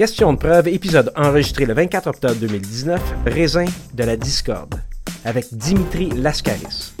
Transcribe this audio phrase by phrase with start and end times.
[0.00, 4.76] Question de preuve, épisode enregistré le 24 octobre 2019, Raisin de la Discorde,
[5.26, 6.94] avec Dimitri Lascaris.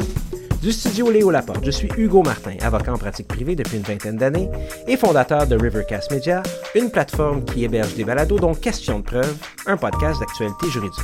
[0.60, 4.18] Du studio Léo Laporte, je suis Hugo Martin, avocat en pratique privée depuis une vingtaine
[4.18, 4.50] d'années
[4.86, 6.42] et fondateur de Rivercast Media,
[6.74, 9.34] une plateforme qui héberge des balados dont Question de preuve,
[9.66, 11.00] un podcast d'actualité juridique.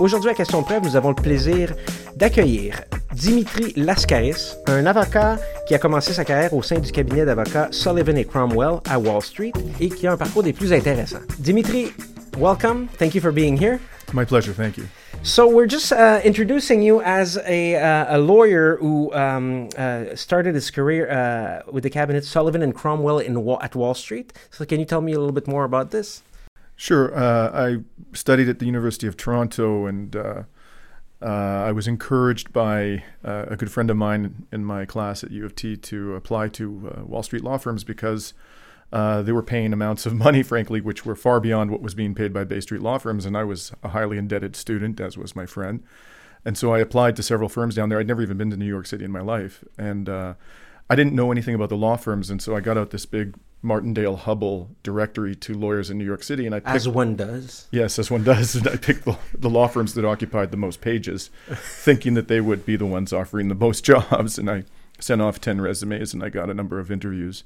[0.00, 1.72] Aujourd'hui à Question de preuve, nous avons le plaisir
[2.16, 2.80] d'accueillir
[3.16, 8.18] Dimitri Lascaris, un avocat qui a commencé sa carrière au sein du cabinet d'avocats Sullivan
[8.18, 11.22] et Cromwell à Wall Street et qui a un parcours des plus intéressants.
[11.38, 11.94] Dimitri,
[12.36, 12.88] welcome.
[12.98, 13.80] Thank you for being here.
[14.12, 14.52] My pleasure.
[14.52, 14.84] Thank you.
[15.22, 20.54] So we're just uh, introducing you as a, uh, a lawyer who um, uh, started
[20.54, 24.34] his career uh, with the cabinet Sullivan and Cromwell in at Wall Street.
[24.50, 26.22] So can you tell me a little bit more about this?
[26.76, 27.16] Sure.
[27.16, 27.78] Uh, I
[28.12, 30.14] studied at the University of Toronto, and
[31.26, 35.44] uh, I was encouraged by a good friend of mine in my class at U
[35.44, 36.70] of T to apply to
[37.04, 38.32] Wall Street law firms because
[38.92, 42.14] uh, they were paying amounts of money, frankly, which were far beyond what was being
[42.14, 43.26] paid by Bay Street law firms.
[43.26, 45.82] And I was a highly indebted student, as was my friend.
[46.44, 47.98] And so I applied to several firms down there.
[47.98, 49.64] I'd never even been to New York City in my life.
[49.76, 50.34] And uh,
[50.88, 52.30] I didn't know anything about the law firms.
[52.30, 53.34] And so I got out this big
[53.66, 56.46] Martindale Hubbell directory to lawyers in New York City.
[56.46, 57.66] And I picked, As one does.
[57.70, 58.54] Yes, as one does.
[58.56, 62.40] And I picked the, the law firms that occupied the most pages, thinking that they
[62.40, 64.38] would be the ones offering the most jobs.
[64.38, 64.64] And I
[64.98, 67.44] sent off 10 resumes and I got a number of interviews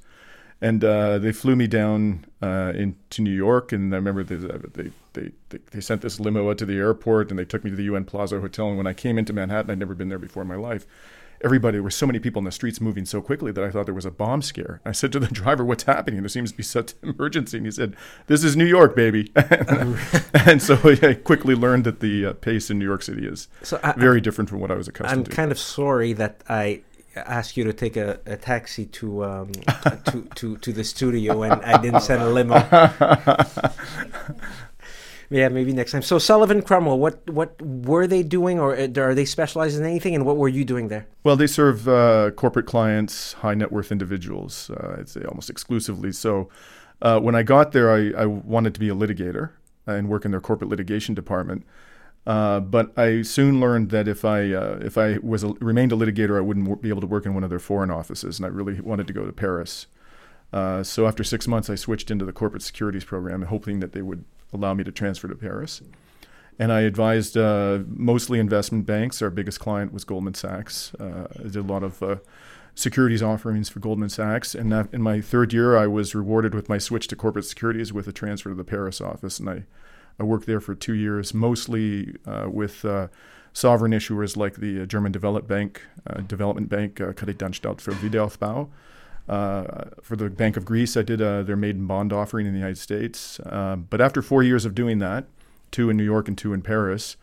[0.61, 3.71] and uh, they flew me down uh, into New York.
[3.71, 7.39] And I remember they, they, they, they, sent this limo out to the airport, and
[7.39, 8.67] they took me to the UN Plaza Hotel.
[8.67, 10.85] And when I came into Manhattan, I'd never been there before in my life.
[11.43, 13.85] Everybody, there were so many people in the streets moving so quickly that I thought
[13.85, 14.81] there was a bomb scare.
[14.85, 16.21] I said to the driver, "What's happening?
[16.21, 17.95] There seems to be such an emergency." And he said,
[18.27, 22.79] "This is New York, baby." and so I quickly learned that the uh, pace in
[22.79, 25.31] New York City is so I, very different from what I was accustomed I'm to.
[25.31, 26.81] I'm kind of sorry that I
[27.15, 29.51] ask you to take a, a taxi to um,
[30.05, 32.55] to, to to the studio, and I didn't send a limo.
[35.31, 36.01] Yeah, maybe next time.
[36.01, 40.13] So Sullivan Cromwell, what what were they doing, or uh, are they specialized in anything?
[40.13, 41.07] And what were you doing there?
[41.23, 44.69] Well, they serve uh, corporate clients, high net worth individuals.
[44.69, 46.11] Uh, I'd say almost exclusively.
[46.11, 46.49] So
[47.01, 49.51] uh, when I got there, I, I wanted to be a litigator
[49.87, 51.65] and work in their corporate litigation department.
[52.27, 55.95] Uh, but I soon learned that if I uh, if I was a, remained a
[55.95, 58.49] litigator, I wouldn't be able to work in one of their foreign offices, and I
[58.49, 59.87] really wanted to go to Paris.
[60.51, 64.01] Uh, so after six months, I switched into the corporate securities program, hoping that they
[64.01, 65.81] would allow me to transfer to Paris.
[66.59, 69.21] And I advised uh, mostly investment banks.
[69.21, 70.93] Our biggest client was Goldman Sachs.
[70.95, 72.21] Uh, I did a lot of
[72.75, 74.53] securities offerings for Goldman Sachs.
[74.53, 78.07] And in my third year, I was rewarded with my switch to corporate securities with
[78.07, 79.63] a transfer to the Paris office, and I
[80.19, 83.07] I worked there for two years, mostly uh, with uh,
[83.53, 88.69] sovereign issuers like the uh, German Development Bank, uh, Development Bank, uh, für Wiederaufbau.
[89.31, 92.77] Uh, for the Bank of Greece, I did their maiden bond offering in the United
[92.77, 93.39] States.
[93.39, 95.23] Uh, but after four years of doing that,
[95.71, 97.15] two in New York and two in Paris,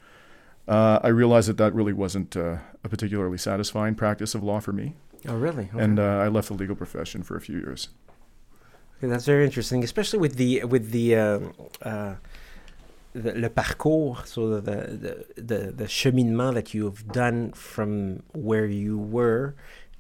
[0.67, 4.73] uh, I realized that that really wasn't uh, a particularly satisfying practice of law for
[4.73, 4.95] me.
[5.29, 5.69] Oh, really?
[5.75, 5.85] Okay.
[5.85, 7.91] And I left the legal profession for a few years.
[8.97, 11.53] Okay, that's very interesting, especially with the with the um,
[13.13, 18.97] the, le parcours, so the, the, the the cheminement that you've done from where you
[18.97, 19.55] were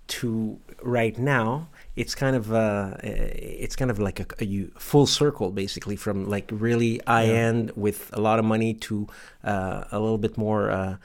[0.09, 1.69] to right now,
[1.99, 6.49] it's kind of uh, it's kind of like a, a full circle, basically, from like
[6.53, 7.49] really high yeah.
[7.49, 9.09] end with a lot of money to
[9.43, 10.97] uh, a little bit more uh,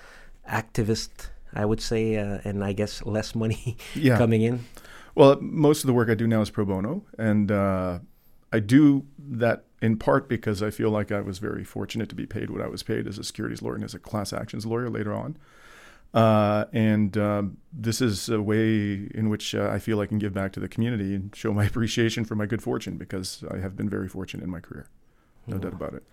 [0.48, 4.18] activist, I would say, uh, and I guess less money yeah.
[4.18, 4.66] coming in.
[5.16, 8.00] Well, most of the work I do now is pro bono, and uh,
[8.52, 12.28] I do that in part because I feel like I was very fortunate to be
[12.28, 14.90] paid what I was paid as a securities lawyer and as a class actions lawyer
[14.90, 15.38] later on.
[16.14, 20.34] Uh, and um, this is a way in which uh, I feel I can give
[20.34, 23.76] back to the community and show my appreciation for my good fortune because I have
[23.76, 24.88] been very fortunate in my career.
[25.46, 26.04] No doubt about it.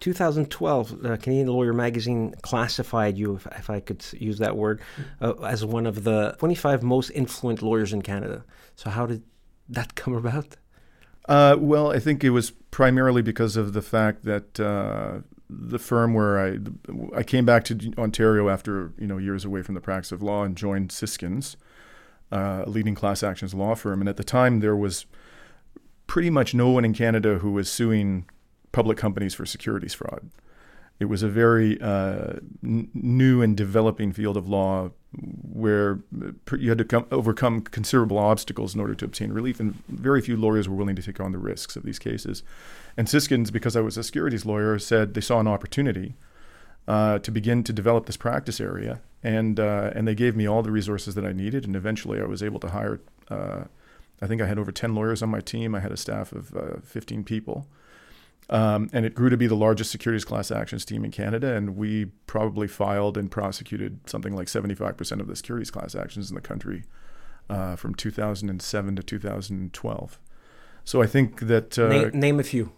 [0.00, 4.80] 2012, uh, Canadian Lawyer Magazine classified you, if, if I could use that word,
[5.20, 8.44] uh, as one of the 25 most influential lawyers in Canada.
[8.76, 9.24] So, how did
[9.68, 10.56] that come about?
[11.28, 15.18] Uh, well, I think it was primarily because of the fact that uh,
[15.50, 16.58] the firm where I
[17.16, 20.44] I came back to Ontario after you know years away from the practice of law
[20.44, 21.56] and joined Siskinds,
[22.30, 24.00] uh, a leading class actions law firm.
[24.00, 25.06] And at the time, there was
[26.06, 28.28] pretty much no one in Canada who was suing
[28.72, 30.30] public companies for securities fraud.
[31.00, 36.00] It was a very uh, n- new and developing field of law where
[36.58, 40.36] you had to come, overcome considerable obstacles in order to obtain relief, and very few
[40.36, 42.42] lawyers were willing to take on the risks of these cases.
[42.98, 46.16] And Siskinds, because I was a securities lawyer, said they saw an opportunity
[46.88, 50.62] uh, to begin to develop this practice area, and uh, and they gave me all
[50.62, 53.00] the resources that I needed, and eventually I was able to hire.
[53.30, 53.64] Uh,
[54.20, 55.74] I think I had over ten lawyers on my team.
[55.76, 57.68] I had a staff of uh, fifteen people
[58.50, 61.54] Um, and it grew to be the largest securities class actions team in Canada.
[61.54, 66.34] And we probably filed and prosecuted something like 75% of the securities class actions in
[66.34, 66.84] the country
[67.50, 70.18] uh, from 2007 to 2012.
[70.84, 71.78] So I think that.
[71.78, 72.72] Uh, name, name, a few.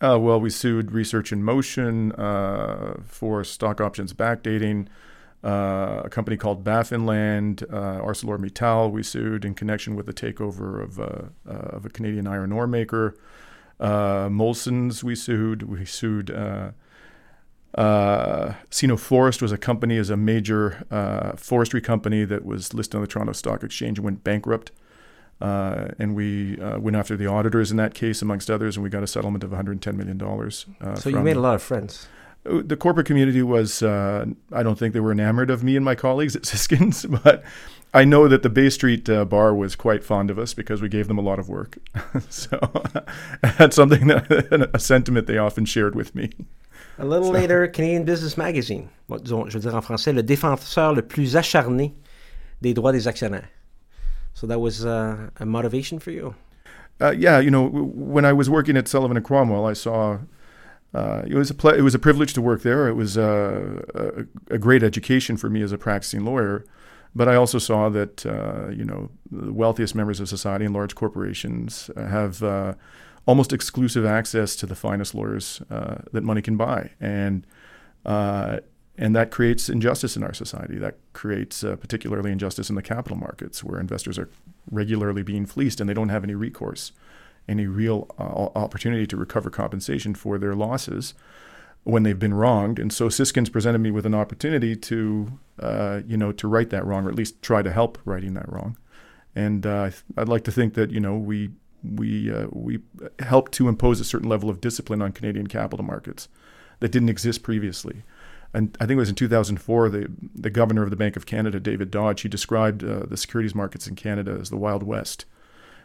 [0.00, 4.88] Uh, well, we sued Research in Motion uh, for stock options backdating.
[5.44, 10.98] Uh, a company called Baffinland, uh, ArcelorMittal, we sued in connection with the takeover of,
[10.98, 13.14] uh, of a Canadian iron ore maker.
[13.78, 15.62] Uh, Molson's, we sued.
[15.62, 16.30] We sued.
[16.30, 16.70] Uh,
[17.76, 22.96] uh, Sino Forest was a company, as a major uh, forestry company that was listed
[22.96, 24.72] on the Toronto Stock Exchange and went bankrupt.
[25.40, 28.88] Uh, and we uh, went after the auditors in that case, amongst others, and we
[28.88, 30.20] got a settlement of $110 million.
[30.22, 32.08] Uh, so you made a lot of friends.
[32.46, 35.84] Uh, the corporate community was, uh, I don't think they were enamored of me and
[35.84, 37.44] my colleagues at Siskinds, but
[37.92, 40.88] I know that the Bay Street uh, bar was quite fond of us because we
[40.88, 41.78] gave them a lot of work.
[42.30, 42.58] so
[43.58, 46.30] that's something that a sentiment they often shared with me.
[46.98, 47.32] A little so.
[47.32, 51.94] later, Canadian Business Magazine, je veux dire en français, le défenseur le plus acharné
[52.62, 53.48] des droits des actionnaires.
[54.36, 56.34] So that was uh, a motivation for you.
[57.00, 60.18] Uh, yeah, you know, when I was working at Sullivan and Cromwell, I saw
[60.92, 62.86] uh, it was a ple- it was a privilege to work there.
[62.86, 66.66] It was uh, a, a, great education for me as a practicing lawyer.
[67.14, 70.94] But I also saw that uh, you know the wealthiest members of society and large
[70.94, 72.76] corporations uh, have
[73.24, 77.46] almost exclusive access to the finest lawyers that money can buy, and
[78.98, 80.78] and that creates injustice in our society.
[80.78, 84.28] That creates particularly injustice in the capital markets, where investors are
[84.70, 86.92] regularly being fleeced and they don't have any recourse
[87.48, 91.14] any real uh, opportunity to recover compensation for their losses
[91.84, 92.78] when they've been wronged.
[92.78, 96.84] And so Siskinds presented me with an opportunity to, uh, you know, to right that
[96.84, 98.76] wrong, or at least try to help righting that wrong.
[99.34, 101.50] And uh, I'd like to think that you know we
[101.84, 102.78] we uh, we
[103.18, 106.28] helped to impose a certain level of discipline on Canadian capital markets
[106.80, 108.02] that didn't exist previously.
[108.56, 111.60] And I think it was in 2004, the the governor of the Bank of Canada,
[111.60, 115.26] David Dodge, he described uh, the securities markets in Canada as the Wild West.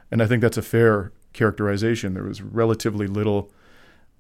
[0.09, 2.13] And I think that's a fair characterization.
[2.13, 3.51] There was relatively little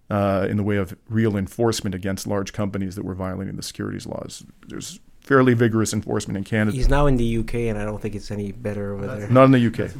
[0.09, 4.05] uh, in the way of real enforcement against large companies that were violating the securities
[4.05, 4.43] laws.
[4.67, 6.75] There's fairly vigorous enforcement in Canada.
[6.75, 9.29] He's now in the UK, and I don't think it's any better over there.
[9.29, 9.91] Not in the UK.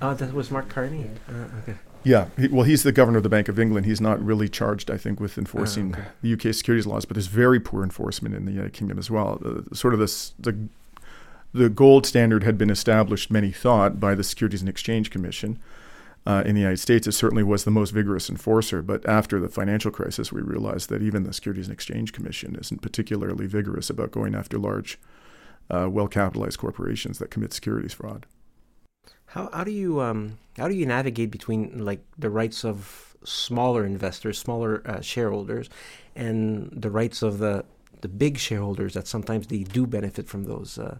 [0.00, 1.10] Oh, that was Mark Carney.
[1.28, 1.78] Uh, okay.
[2.06, 3.84] Yeah, he, well, he's the governor of the Bank of England.
[3.84, 6.08] He's not really charged, I think, with enforcing oh, okay.
[6.22, 9.40] the UK securities laws, but there's very poor enforcement in the United Kingdom as well.
[9.44, 10.56] Uh, sort of this the
[11.52, 15.58] the gold standard had been established, many thought, by the Securities and Exchange Commission
[16.26, 18.82] uh, in the United States, it certainly was the most vigorous enforcer.
[18.82, 22.82] But after the financial crisis, we realized that even the Securities and Exchange Commission isn't
[22.82, 24.98] particularly vigorous about going after large,
[25.70, 28.26] uh, well-capitalized corporations that commit securities fraud.
[29.26, 33.84] How how do you um, how do you navigate between like the rights of smaller
[33.84, 35.68] investors, smaller uh, shareholders,
[36.14, 37.64] and the rights of the
[38.00, 40.98] the big shareholders that sometimes they do benefit from those uh,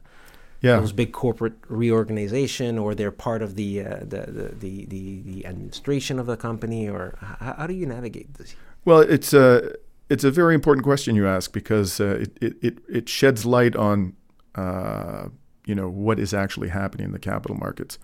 [0.60, 0.80] yeah.
[0.80, 6.18] those big corporate reorganization or they're part of the, uh, the, the, the, the, administration
[6.18, 8.56] of the company or how, how do you navigate this?
[8.84, 9.74] Well, it's a,
[10.08, 14.14] it's a very important question you ask because uh, it, it, it sheds light on
[14.54, 15.28] uh,
[15.66, 17.98] you know what is actually happening in the capital markets.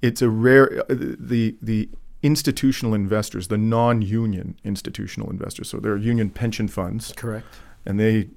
[0.00, 1.88] It's a rare uh, the the
[2.22, 5.68] institutional investors, the non-union institutional investors.
[5.68, 7.46] So there are union pension funds, correct,
[7.86, 8.28] and they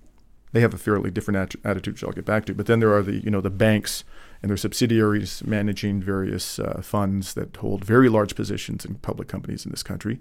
[0.51, 2.53] they have a fairly different at- attitude, which I'll get back to.
[2.53, 4.03] But then there are the you know the banks
[4.41, 9.65] and their subsidiaries managing various uh, funds that hold very large positions in public companies
[9.65, 10.19] in this country.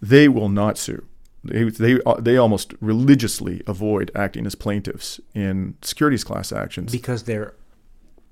[0.00, 1.04] They will not sue.
[1.44, 7.24] They they uh, they almost religiously avoid acting as plaintiffs in securities class actions because
[7.24, 7.54] they're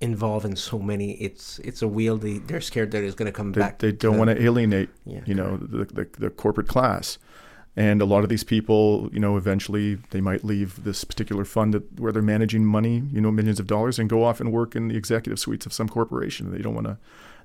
[0.00, 1.12] involved in so many.
[1.12, 2.16] It's it's a wheel.
[2.16, 3.78] They they're scared that it's going to come they, back.
[3.78, 7.18] They don't want to alienate, yeah, you know, the, the, the corporate class.
[7.78, 11.74] And a lot of these people, you know, eventually they might leave this particular fund
[11.74, 14.74] that, where they're managing money, you know, millions of dollars, and go off and work
[14.74, 16.50] in the executive suites of some corporation.
[16.52, 16.96] They don't want to,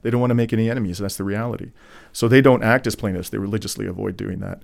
[0.04, 1.00] they don't want to make any enemies.
[1.00, 1.72] That's the reality.
[2.14, 3.28] So they don't act as plaintiffs.
[3.28, 4.62] They religiously avoid doing that.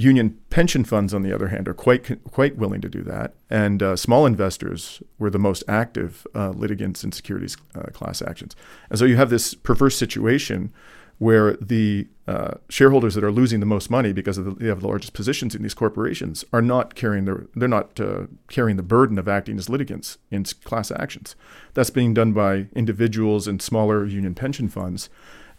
[0.00, 3.82] Union pension funds, on the other hand, are quite quite willing to do that, and
[3.82, 8.56] uh, small investors were the most active uh, litigants in securities uh, class actions.
[8.88, 10.72] And so you have this perverse situation
[11.18, 14.88] where the uh, shareholders that are losing the most money because the, they have the
[14.88, 19.18] largest positions in these corporations are not carrying the they're not uh, carrying the burden
[19.18, 21.36] of acting as litigants in class actions.
[21.74, 25.10] That's being done by individuals and smaller union pension funds.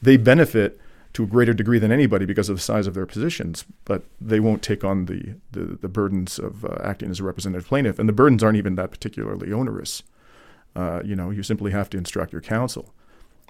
[0.01, 0.80] They benefit
[1.13, 4.39] to a greater degree than anybody because of the size of their positions, but they
[4.39, 8.07] won't take on the the, the burdens of uh, acting as a representative plaintiff, and
[8.07, 10.03] the burdens aren't even that particularly onerous.
[10.75, 12.93] Uh, you know, you simply have to instruct your counsel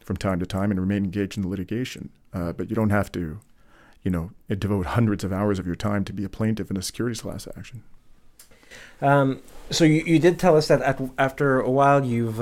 [0.03, 2.09] from time to time and remain engaged in the litigation.
[2.33, 3.39] Uh, but you don't have to
[4.03, 6.81] you know, devote hundreds of hours of your time to be a plaintiff in a
[6.81, 7.83] securities class action.
[9.01, 12.41] Um, so you, you did tell us that at, after a while you've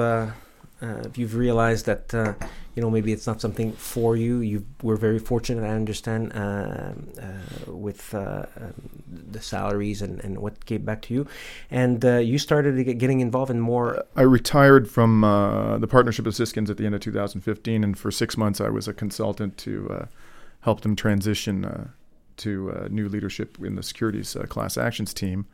[0.82, 2.34] uh, uh, you've realized that uh,
[2.76, 4.40] you know maybe it's not something for you.
[4.40, 8.74] You were very fortunate, I understand, uh, uh, with uh, um,
[9.32, 11.28] the salaries and, and what came back to you,
[11.70, 14.04] and you started getting involved in more.
[14.16, 15.22] I retired from
[15.82, 18.88] the partnership of Siskinds at the end of 2015, and for six months I was
[18.88, 20.08] a consultant to
[20.62, 21.92] help them transition
[22.38, 25.48] to new leadership in the securities class actions team.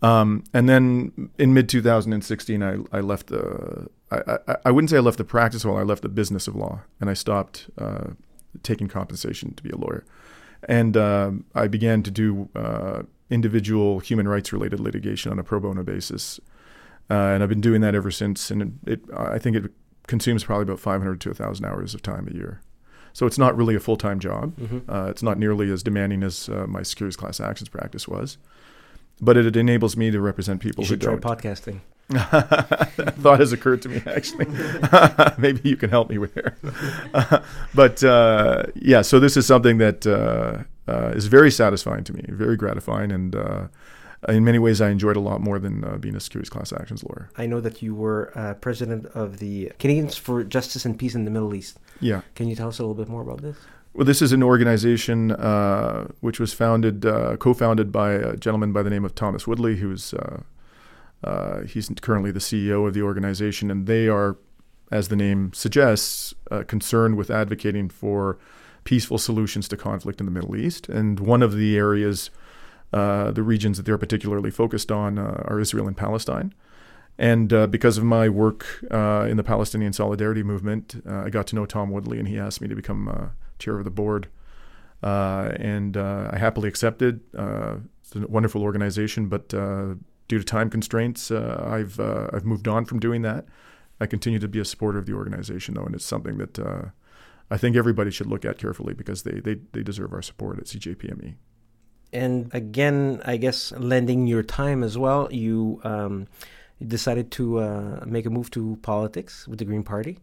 [0.00, 4.96] Um, and then in mid 2016, I, I left the, I, I, I, wouldn't say
[4.96, 7.68] I left the practice of law, I left the business of law, and I stopped
[7.78, 8.08] uh,
[8.62, 10.04] taking compensation to be a lawyer.
[10.68, 15.60] And uh, I began to do uh, individual human rights related litigation on a pro
[15.60, 16.40] bono basis.
[17.10, 18.50] Uh, and I've been doing that ever since.
[18.50, 19.70] And it, it, I think it
[20.06, 22.60] consumes probably about 500 to 1,000 hours of time a year.
[23.12, 24.56] So it's not really a full time job.
[24.56, 24.90] Mm-hmm.
[24.90, 28.36] Uh, it's not nearly as demanding as uh, my securities class actions practice was
[29.20, 31.38] but it, it enables me to represent people you should who try don't.
[31.38, 31.80] podcasting.
[33.20, 34.46] thought has occurred to me actually.
[35.38, 36.56] Maybe you can help me with there.
[37.74, 42.24] but uh, yeah, so this is something that uh, uh, is very satisfying to me,
[42.28, 43.68] very gratifying, and uh,
[44.26, 47.04] in many ways, I enjoyed a lot more than uh, being a securities class actions
[47.04, 47.30] lawyer.
[47.36, 51.24] I know that you were uh, president of the Canadians for Justice and Peace in
[51.24, 51.78] the Middle East.
[52.00, 52.22] Yeah.
[52.34, 53.56] Can you tell us a little bit more about this?
[53.94, 58.82] Well, this is an organization uh, which was founded, uh, co-founded by a gentleman by
[58.82, 60.14] the name of Thomas Woodley, who's
[61.24, 64.36] uh, uh he's currently the CEO of the organization, and they are,
[64.90, 68.38] as the name suggests, uh, concerned with advocating for
[68.84, 70.88] peaceful solutions to conflict in the Middle East.
[70.88, 72.30] And one of the areas,
[72.92, 76.54] uh, the regions that they're particularly focused on, are Israel and Palestine.
[77.18, 81.48] And uh, because of my work uh, in the Palestinian Solidarity Movement, uh, I got
[81.48, 84.28] to know Tom Woodley, and he asked me to become chair of the board.
[85.02, 87.20] Uh, and uh, I happily accepted.
[87.36, 89.52] Uh, it's a wonderful organization, but
[90.28, 93.46] due to time constraints, I've I've moved on from doing that.
[94.00, 96.58] I continue to be a supporter of the organization, though, and it's something that
[97.50, 100.64] I think everybody should look at carefully because they, they, they deserve our support at
[100.64, 101.34] CJPME.
[102.12, 106.26] And again, I guess lending your time as well, you, um,
[106.86, 110.18] decided to uh, make a move to politics with the Green Party.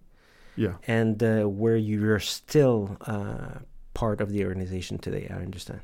[0.56, 0.76] Yeah.
[0.88, 3.60] And uh, where you're still uh,
[3.94, 5.82] part of the organization today, I understand.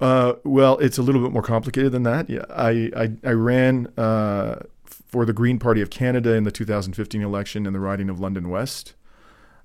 [0.00, 2.30] Uh, well, it's a little bit more complicated than that.
[2.30, 7.22] Yeah, I I, I ran uh, for the Green Party of Canada in the 2015
[7.22, 8.94] election in the riding of London West.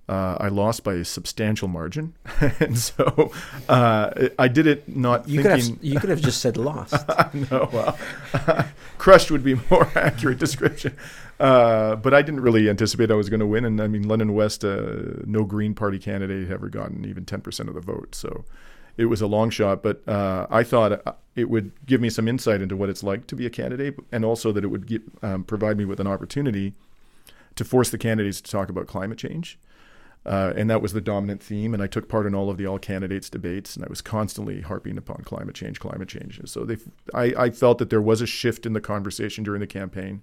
[0.10, 2.14] Uh, I lost by a substantial margin,
[2.60, 3.32] and so
[3.70, 5.76] uh, I did it not you thinking.
[5.76, 6.94] Could have, you could have just said lost.
[7.34, 7.98] no, well,
[8.98, 10.98] crushed would be more accurate description.
[11.40, 14.34] Uh, but I didn't really anticipate I was going to win, and I mean, London
[14.34, 18.14] West, uh, no Green Party candidate had ever gotten even ten percent of the vote,
[18.14, 18.44] so
[18.98, 19.84] it was a long shot.
[19.84, 23.36] But uh, I thought it would give me some insight into what it's like to
[23.36, 26.74] be a candidate, and also that it would give, um, provide me with an opportunity
[27.56, 29.60] to force the candidates to talk about climate change.
[30.26, 31.74] Uh, and that was the dominant theme.
[31.74, 34.62] And I took part in all of the all candidates debates, and I was constantly
[34.62, 36.40] harping upon climate change, climate change.
[36.46, 36.78] So they,
[37.14, 40.22] I, I felt that there was a shift in the conversation during the campaign.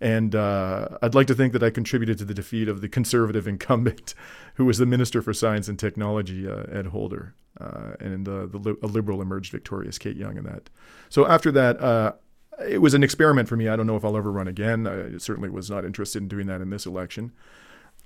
[0.00, 3.46] And uh, I'd like to think that I contributed to the defeat of the conservative
[3.48, 4.14] incumbent,
[4.54, 7.34] who was the Minister for Science and Technology, uh, Ed Holder.
[7.60, 10.70] Uh, and the, the, a liberal emerged victorious, Kate Young, in that.
[11.08, 12.12] So after that, uh,
[12.68, 13.68] it was an experiment for me.
[13.68, 14.86] I don't know if I'll ever run again.
[14.86, 17.32] I certainly was not interested in doing that in this election.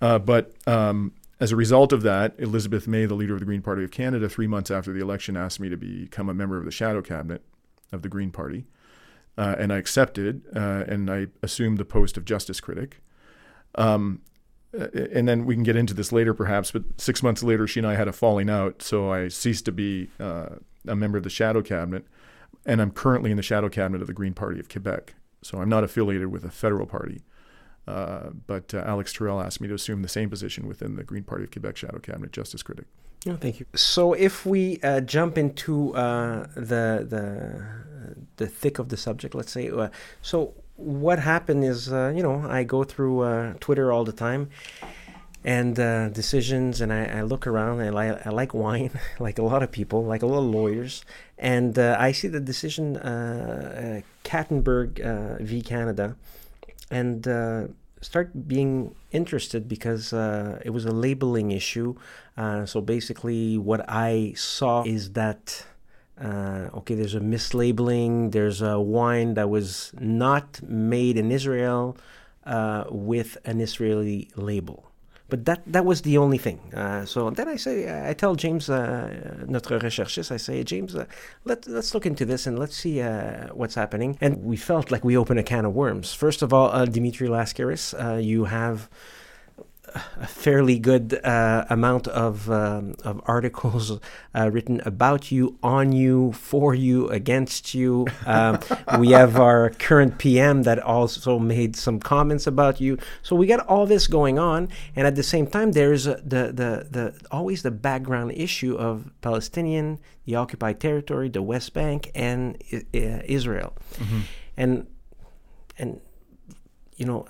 [0.01, 3.63] Uh, but um, as a result of that, Elizabeth May, the leader of the Green
[3.63, 6.65] Party of Canada, three months after the election, asked me to become a member of
[6.65, 7.43] the shadow cabinet
[7.93, 8.67] of the Green Party.
[9.39, 13.01] Uh, and I accepted, uh, and I assumed the post of justice critic.
[13.77, 14.23] Um,
[14.73, 16.73] and then we can get into this later, perhaps.
[16.73, 19.73] But six months later, she and I had a falling out, so I ceased to
[19.73, 20.57] be uh,
[20.89, 22.05] a member of the shadow cabinet,
[22.67, 25.15] and I'm currently in the shadow cabinet of the Green Party of Quebec.
[25.43, 27.23] So I'm not affiliated with a federal party.
[27.87, 31.23] Uh, but uh, Alex Tyrrell asked me to assume the same position within the Green
[31.23, 32.87] Party of Quebec Shadow Cabinet Justice Critic.
[33.27, 33.67] Oh, thank you.
[33.75, 37.65] So, if we uh, jump into uh, the the
[38.37, 39.89] the thick of the subject, let's say, uh,
[40.23, 44.51] so what happened is, you know, I go through Twitter all the time,
[45.45, 45.75] and
[46.15, 49.73] decisions, and I, I, look around, and I, I like wine, like a lot of
[49.73, 51.05] people, like a lot of lawyers,
[51.37, 52.95] and I see the decision,
[54.25, 55.63] Kattenberg v.
[55.63, 56.15] Canada
[56.91, 57.65] and uh,
[58.01, 61.95] start being interested because uh, it was a labeling issue.
[62.37, 65.65] Uh, so basically, what I saw is that.
[66.21, 68.33] Uh, okay, there's a mislabeling.
[68.33, 71.97] There's a wine that was not made in Israel
[72.45, 74.88] uh, with an Israeli label.
[75.29, 76.59] But that that was the only thing.
[76.73, 81.05] Uh, so then I say, I tell James, uh, notre recherchiste, I say, James, uh,
[81.45, 84.17] let let's look into this and let's see uh, what's happening.
[84.21, 86.15] And we felt like we opened a can of worms.
[86.15, 88.89] First of all, uh, Dimitri Lascaris, uh, you have
[90.21, 93.99] a fairly good uh, amount of um, of articles
[94.35, 98.07] uh, written about you, on you, for you, against you.
[98.27, 98.61] Um,
[98.99, 102.99] we have our current PM that also made some comments about you.
[103.23, 106.87] So we got all this going on, and at the same time, there's the the
[106.91, 113.77] the always the background issue of Palestinian, the occupied territory, the West Bank, and Israel,
[113.95, 114.21] mm-hmm.
[114.57, 114.87] and
[115.79, 116.01] and
[116.99, 117.27] you know,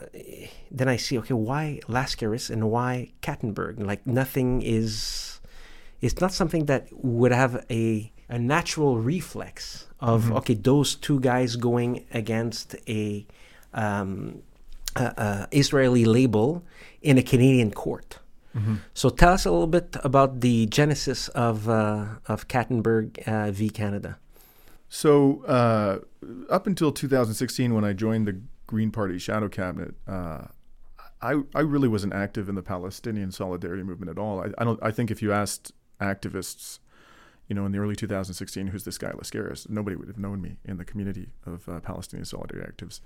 [0.70, 3.84] then I see, okay, why Lascaris and why Kattenberg?
[3.84, 5.40] Like nothing is,
[6.00, 10.36] it's not something that would have a, a natural reflex of, mm-hmm.
[10.38, 13.26] okay, those two guys going against a,
[13.74, 14.42] um,
[14.96, 16.64] a, a Israeli label
[17.02, 18.18] in a Canadian court.
[18.56, 18.76] Mm-hmm.
[18.94, 23.68] So tell us a little bit about the genesis of, uh, of Kattenberg uh, v.
[23.68, 24.16] Canada.
[24.88, 25.98] So uh,
[26.48, 30.44] up until 2016, when I joined the Green Party shadow cabinet, uh,
[31.20, 34.40] I I really wasn't active in the Palestinian solidarity movement at all.
[34.40, 34.78] I, I don't.
[34.80, 36.78] I think if you asked activists,
[37.48, 40.58] you know, in the early 2016, who's this guy Lascaris, nobody would have known me
[40.64, 43.00] in the community of uh, Palestinian solidarity activists.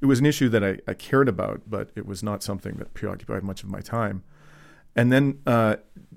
[0.00, 2.92] It was an issue that I, I, cared about, but it was not something that
[2.92, 4.22] preoccupied much of my time.
[4.94, 5.76] And then, uh,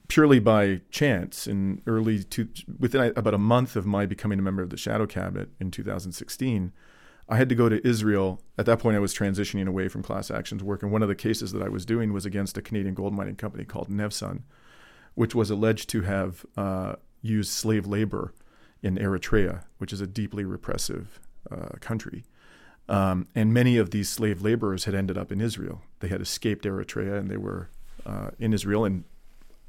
[0.10, 2.25] purely by chance, in early
[2.77, 6.74] within about a month of my becoming a member of the shadow cabinet in 2016.
[7.31, 8.41] I had to go to Israel.
[8.57, 11.15] At that point, I was transitioning away from class actions work, and one of the
[11.15, 14.41] cases that I was doing was against a Canadian gold mining company called Nevsun,
[15.13, 18.33] which was alleged to have uh, used slave labor
[18.81, 21.19] in Eritrea, which is a deeply repressive
[21.51, 22.24] uh, country.
[22.88, 25.83] Um, and many of these slave laborers had ended up in Israel.
[26.00, 27.69] They had escaped Eritrea and they were
[28.05, 28.83] uh, in Israel.
[28.83, 29.03] And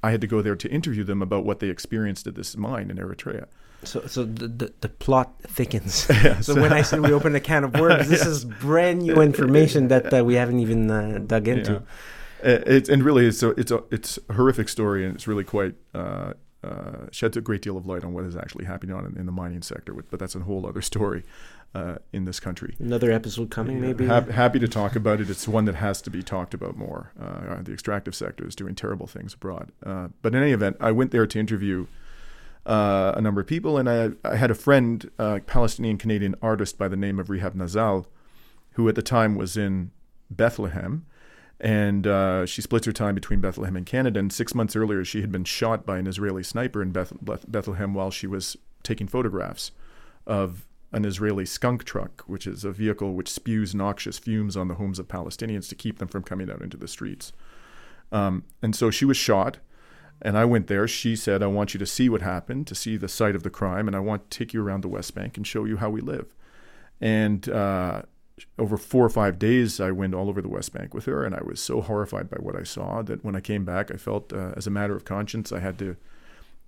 [0.02, 2.90] I had to go there to interview them about what they experienced at this mine
[2.90, 3.46] in Eritrea.
[3.84, 6.06] So, so the, the, the plot thickens.
[6.20, 8.30] Yeah, so, so, when I said we opened a can of worms, this yeah.
[8.30, 11.72] is brand new information that uh, we haven't even uh, dug into.
[11.72, 11.78] Yeah.
[12.42, 15.44] Uh, it's and really it's a, it's a it's a horrific story, and it's really
[15.44, 19.06] quite uh, uh, sheds a great deal of light on what is actually happening on
[19.06, 19.94] in, in the mining sector.
[19.94, 21.22] But that's a whole other story
[21.74, 22.76] uh, in this country.
[22.78, 24.06] Another episode coming, maybe.
[24.06, 25.30] Ha- happy to talk about it.
[25.30, 27.12] It's one that has to be talked about more.
[27.16, 29.72] the extractive sector is doing terrible things abroad.
[29.82, 31.86] but in any event, I went there to interview
[32.66, 36.78] uh, a number of people, and I, I had a friend, a Palestinian Canadian artist
[36.78, 38.06] by the name of Rehab Nazal,
[38.72, 39.90] who at the time was in
[40.30, 41.06] Bethlehem,
[41.60, 44.18] and uh, she splits her time between Bethlehem and Canada.
[44.18, 47.12] And six months earlier, she had been shot by an Israeli sniper in Beth-
[47.48, 49.72] Bethlehem while she was taking photographs
[50.26, 54.74] of an Israeli skunk truck, which is a vehicle which spews noxious fumes on the
[54.74, 57.32] homes of Palestinians to keep them from coming out into the streets.
[58.10, 59.58] Um, and so she was shot.
[60.22, 60.86] And I went there.
[60.86, 63.50] She said, I want you to see what happened, to see the site of the
[63.50, 65.88] crime, and I want to take you around the West Bank and show you how
[65.88, 66.34] we live.
[67.00, 68.02] And uh,
[68.58, 71.34] over four or five days, I went all over the West Bank with her, and
[71.34, 74.32] I was so horrified by what I saw that when I came back, I felt,
[74.32, 75.96] uh, as a matter of conscience, I had to,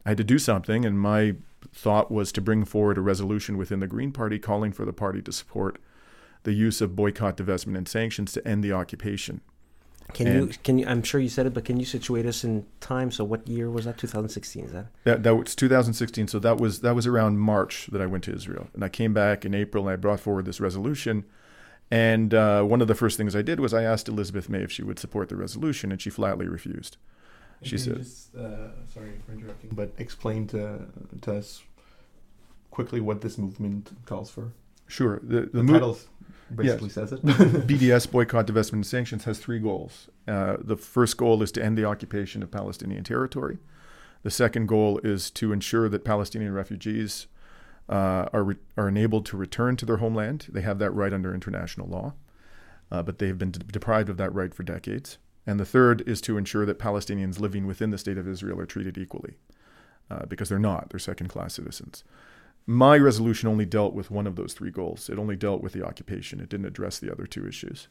[0.06, 0.84] I had to do something.
[0.86, 1.34] And my
[1.74, 5.20] thought was to bring forward a resolution within the Green Party calling for the party
[5.22, 5.78] to support
[6.44, 9.42] the use of boycott, divestment, and sanctions to end the occupation.
[10.14, 10.86] Can and you can you?
[10.86, 13.10] I'm sure you said it, but can you situate us in time?
[13.10, 13.98] So what year was that?
[13.98, 14.86] 2016 is that?
[15.04, 16.28] That that was 2016.
[16.28, 19.12] So that was that was around March that I went to Israel, and I came
[19.14, 21.24] back in April, and I brought forward this resolution.
[21.90, 24.72] And uh, one of the first things I did was I asked Elizabeth May if
[24.72, 26.96] she would support the resolution, and she flatly refused.
[27.62, 30.86] She said, just, uh, "Sorry for interrupting, but explain to,
[31.20, 31.62] to us
[32.70, 34.52] quickly what this movement calls for."
[34.88, 35.20] Sure.
[35.22, 35.96] The, the, the mo-
[36.56, 36.94] basically yes.
[36.94, 37.22] says it.
[37.24, 40.08] BDS, boycott, divestment, and sanctions, has three goals.
[40.26, 43.58] Uh, the first goal is to end the occupation of Palestinian territory.
[44.22, 47.26] The second goal is to ensure that Palestinian refugees
[47.88, 50.46] uh, are, re- are enabled to return to their homeland.
[50.48, 52.14] They have that right under international law,
[52.90, 55.18] uh, but they have been de- deprived of that right for decades.
[55.46, 58.66] And the third is to ensure that Palestinians living within the state of Israel are
[58.66, 59.34] treated equally,
[60.10, 62.04] uh, because they're not, they're second class citizens.
[62.66, 65.10] My resolution only dealt with one of those three goals.
[65.10, 66.40] It only dealt with the occupation.
[66.40, 67.88] It didn't address the other two issues.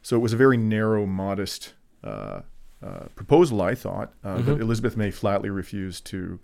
[0.00, 2.42] So it was a very narrow, modest uh,
[2.82, 4.12] uh, proposal, I thought.
[4.24, 4.52] Uh, mm-hmm.
[4.52, 6.40] But Elizabeth May flatly refused to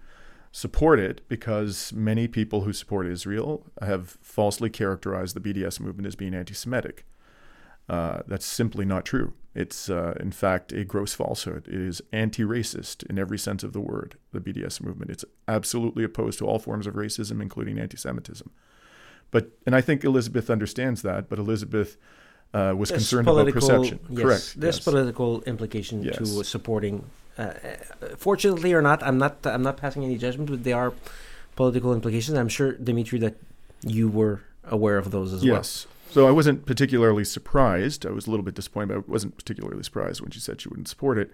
[0.50, 6.16] support it because many people who support Israel have falsely characterized the BDS movement as
[6.16, 7.04] being anti Semitic.
[7.88, 9.32] Uh, that's simply not true.
[9.54, 11.66] It's, uh, in fact, a gross falsehood.
[11.66, 15.10] It is anti racist in every sense of the word, the BDS movement.
[15.10, 18.50] It's absolutely opposed to all forms of racism, including anti Semitism.
[19.30, 21.96] But, and I think Elizabeth understands that, but Elizabeth
[22.54, 24.00] uh, was There's concerned about perception.
[24.08, 24.60] yes, Correct.
[24.60, 24.84] There's yes.
[24.84, 27.04] political implication to supporting.
[27.36, 27.54] Uh, uh,
[28.16, 29.44] fortunately or not, I'm not.
[29.44, 30.92] I'm not passing any judgment, but there are
[31.56, 32.38] political implications.
[32.38, 33.36] I'm sure, Dimitri, that
[33.82, 35.56] you were aware of those as well.
[35.56, 35.86] Yes.
[36.10, 38.06] So I wasn't particularly surprised.
[38.06, 40.68] I was a little bit disappointed, but I wasn't particularly surprised when she said she
[40.68, 41.30] wouldn't support it.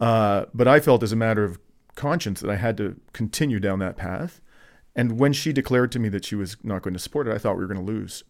[0.00, 1.58] Uh, but I felt, as a matter of
[1.94, 4.40] conscience, that I had to continue down that path.
[4.96, 7.38] And when she declared to me that she was not going to support it, I
[7.38, 8.24] thought we were going to lose.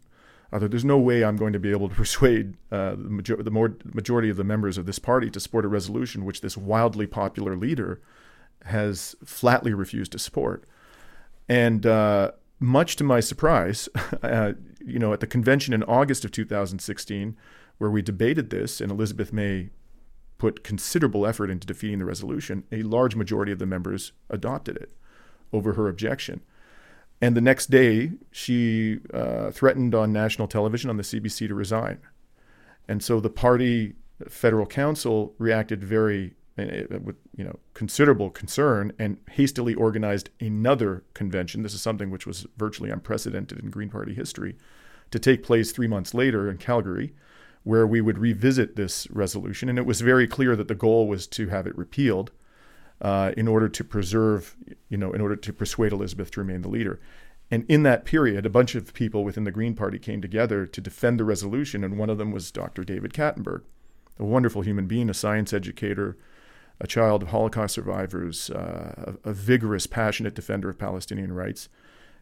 [0.53, 3.43] I thought there's no way I'm going to be able to persuade uh, the, major-
[3.43, 6.57] the more, majority of the members of this party to support a resolution which this
[6.57, 8.01] wildly popular leader
[8.65, 10.65] has flatly refused to support.
[11.49, 13.89] And uh, much to my surprise,
[14.23, 14.53] uh,
[14.85, 17.37] you know, at the convention in August of 2016,
[17.79, 19.71] where we debated this, and Elizabeth May
[20.39, 24.93] put considerable effort into defeating the resolution, a large majority of the members adopted it
[25.53, 26.41] over her objection.
[27.21, 31.99] And the next day, she uh, threatened on national television on the CBC to resign.
[32.89, 33.95] And so the party
[34.29, 36.35] federal council reacted very
[37.03, 41.63] with you know considerable concern and hastily organized another convention.
[41.63, 44.57] This is something which was virtually unprecedented in Green Party history,
[45.11, 47.15] to take place three months later in Calgary,
[47.65, 49.69] where we would revisit this resolution.
[49.69, 52.31] And it was very clear that the goal was to have it repealed
[53.01, 54.57] uh, in order to preserve,
[54.89, 57.01] you know, in order to persuade Elizabeth to remain the leader.
[57.51, 60.81] And in that period, a bunch of people within the Green Party came together to
[60.81, 62.85] defend the resolution, and one of them was Dr.
[62.85, 63.63] David Kattenberg,
[64.19, 66.17] a wonderful human being, a science educator,
[66.81, 71.69] a child of Holocaust survivors, uh, a, a, vigorous, passionate defender of Palestinian rights.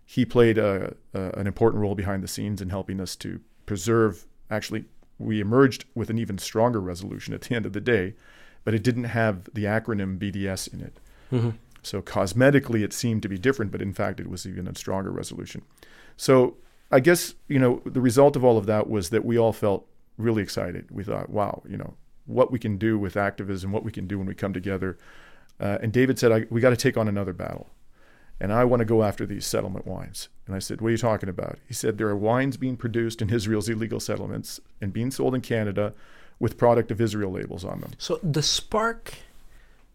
[0.04, 4.26] He played a, a, an important role behind the scenes in helping us to preserve.
[4.50, 4.86] Actually,
[5.18, 8.14] we emerged with an even stronger resolution at the end of the day,
[8.64, 11.00] but it didn't have the acronym BDS in it.
[11.32, 11.50] Mm-hmm.
[11.82, 15.10] So cosmetically, it seemed to be different, but in fact, it was even a stronger
[15.10, 15.62] resolution.
[16.16, 16.56] So
[16.90, 19.86] I guess you know the result of all of that was that we all felt
[20.16, 20.90] really excited.
[20.90, 21.94] We thought, wow, you know,
[22.28, 24.96] what we can do with activism, what we can do when we come together.
[25.58, 27.70] Uh, and David said, we got to take on another battle.
[28.40, 30.28] And I want to go after these settlement wines.
[30.46, 31.58] And I said, What are you talking about?
[31.66, 35.40] He said, There are wines being produced in Israel's illegal settlements and being sold in
[35.40, 35.92] Canada
[36.38, 37.90] with product of Israel labels on them.
[37.98, 39.14] So the spark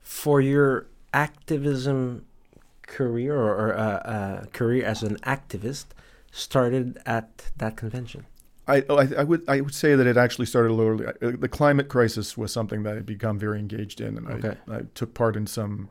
[0.02, 2.26] for your activism
[2.86, 5.86] career or, or uh, uh, career as an activist
[6.32, 8.26] started at that convention.
[8.68, 11.36] I, I, I, would I would say that it actually started a little early.
[11.36, 14.58] The climate crisis was something that I become very engaged in, and Okay.
[14.70, 15.90] I, I took part in some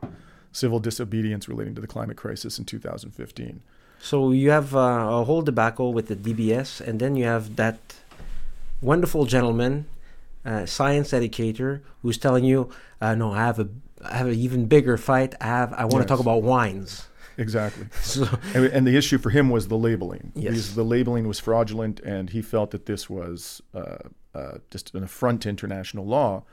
[0.51, 3.61] civil disobedience relating to the climate crisis in 2015.
[3.99, 7.77] So you have uh, a whole debacle with the DBS, and then you have that
[8.81, 9.85] wonderful gentleman,
[10.45, 13.69] uh, science educator, who's telling you, uh, "No, I have a,
[14.03, 15.35] I have an even bigger fight.
[15.39, 17.07] I have, I want to talk about wines."
[17.37, 17.87] Exactly.
[18.01, 20.31] So and, and the issue for him was the labeling.
[20.35, 20.73] Yes.
[20.73, 23.97] The labeling was fraudulent, and he felt that this was uh,
[24.35, 26.43] uh, just an affront to international law,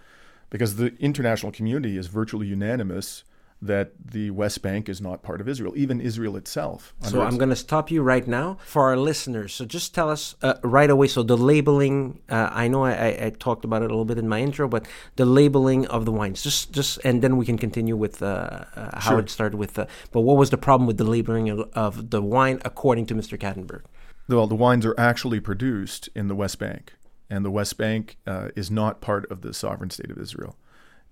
[0.48, 3.24] because the international community is virtually unanimous
[3.62, 6.94] that the West Bank is not part of Israel, even Israel itself.
[7.02, 9.52] So I'm going to stop you right now for our listeners.
[9.52, 11.08] So just tell us uh, right away.
[11.08, 14.28] So the labeling, uh, I know I, I, talked about it a little bit in
[14.28, 17.96] my intro, but the labeling of the wines, just just, and then we can continue
[17.96, 19.18] with uh, uh, how Sure.
[19.20, 19.78] it started with.
[19.78, 23.14] Uh, but what was the problem with the labeling of, of the wine, according to
[23.14, 23.38] Mr.
[23.38, 23.82] Kattenberg?
[24.28, 26.94] Well, the wines are actually produced in the West Bank,
[27.28, 30.56] and the West Bank uh, is not part of the sovereign state of Israel.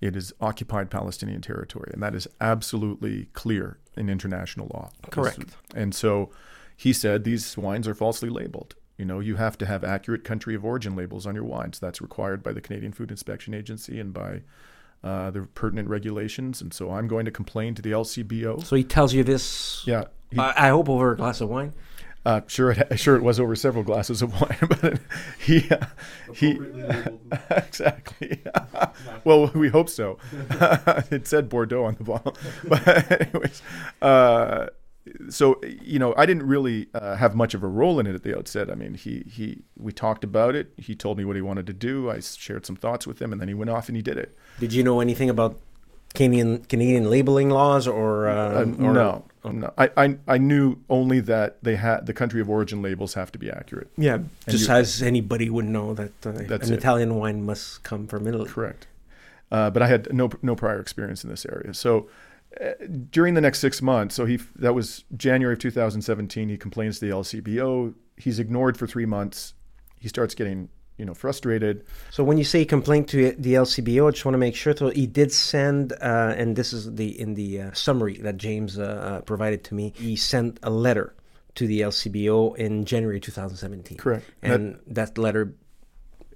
[0.01, 4.91] It is occupied Palestinian territory, and that is absolutely clear in international law.
[5.11, 5.41] Correct.
[5.75, 6.31] And so
[6.77, 8.77] he said these wines are falsely labeled.
[8.97, 11.79] You know, you have to have accurate country of origin labels on your wines.
[11.79, 14.43] That's required by the Canadian Food Inspection Agency and by
[15.05, 16.61] uh, the pertinent regulations.
[16.61, 18.65] And so I'm going to complain to the LCBO.
[18.65, 19.83] So he tells you this.
[19.87, 20.05] Yeah.
[20.31, 21.73] he- I, I hope over a glass of wine.
[22.29, 25.01] Uh, sure, it, sure, it was over several glasses of wine, but
[25.39, 25.87] he, uh,
[26.35, 26.61] he,
[27.51, 28.43] exactly.
[29.25, 30.19] well, we hope so.
[31.11, 33.63] it said Bordeaux on the bottle, but anyways,
[34.03, 34.67] uh,
[35.31, 38.25] so you know, I didn't really uh, have much of a role in it at
[38.25, 38.71] the outset.
[38.71, 40.75] I mean, he he we talked about it.
[40.77, 42.11] He told me what he wanted to do.
[42.11, 44.37] I shared some thoughts with him, and then he went off and he did it.
[44.61, 45.59] Did you know anything about
[46.15, 49.73] Canadian Canadian labeling laws or, uh, Uh, or no, no.
[49.79, 53.39] I, I I knew only that they had the country of origin labels have to
[53.39, 53.91] be accurate.
[53.97, 56.71] Yeah, just you- as anybody would know that uh, an it.
[56.71, 58.49] Italian wine must come from Italy.
[58.49, 58.87] Correct.
[59.51, 61.73] Uh, but I had no no prior experience in this area.
[61.75, 62.09] So
[62.61, 62.71] uh,
[63.11, 66.49] during the next six months, so he that was January of 2017.
[66.49, 67.95] He complains to the LCBO.
[68.17, 69.55] He's ignored for three months.
[70.01, 71.85] He starts getting you know frustrated.
[72.11, 74.77] So when you say complaint to the LCBO, I just want to make sure.
[74.77, 78.79] So he did send, uh, and this is the in the uh, summary that James
[78.79, 79.95] uh, uh, provided to me.
[79.97, 81.15] He sent a letter
[81.55, 83.99] to the LCBO in January 2017.
[83.99, 84.25] Correct.
[84.43, 85.55] And that, letter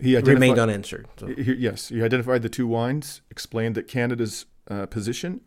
[0.00, 1.06] he remained unanswered.
[1.16, 1.26] So.
[1.26, 5.42] he- yes, he identified the two wines, explained that Canada's uh, position,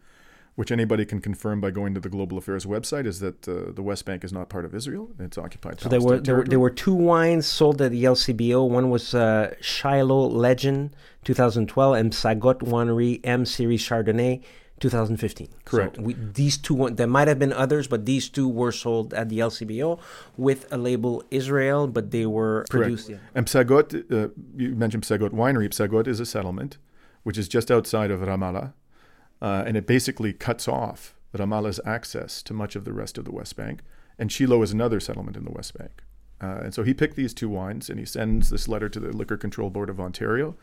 [0.55, 3.83] which anybody can confirm by going to the Global Affairs website, is that uh, the
[3.83, 5.81] West Bank is not part of Israel; it's occupied.
[5.81, 8.67] So there were, there were there were two wines sold at the LCBO.
[8.67, 14.41] One was uh, Shiloh Legend 2012 and Psagot Winery M Series Chardonnay
[14.79, 15.47] 2015.
[15.63, 15.95] Correct.
[15.95, 19.29] So we, these two there might have been others, but these two were sold at
[19.29, 19.99] the LCBO
[20.37, 23.09] with a label Israel, but they were produced.
[23.09, 23.17] Yeah.
[23.33, 25.69] And Psagot, uh, you mentioned Psagot Winery.
[25.69, 26.77] Psagot is a settlement
[27.23, 28.73] which is just outside of Ramallah,
[29.45, 33.31] uh, and it basically cuts off Ramallah's access to much of the rest of the
[33.31, 33.81] West Bank.
[34.17, 36.01] And Shiloh is another settlement in the West Bank.
[36.41, 39.15] Uh, and so he picked these two wines and he sends this letter to the
[39.15, 40.55] Liquor Control Board of Ontario.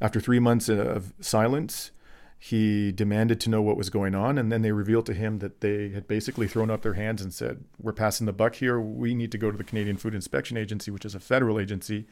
[0.00, 1.92] After three months of silence,
[2.36, 5.60] he demanded to know what was going on, and then they revealed to him that
[5.60, 8.80] they had basically thrown up their hands and said, "We're passing the buck here.
[8.80, 12.06] We need to go to the Canadian Food Inspection Agency, which is a federal agency,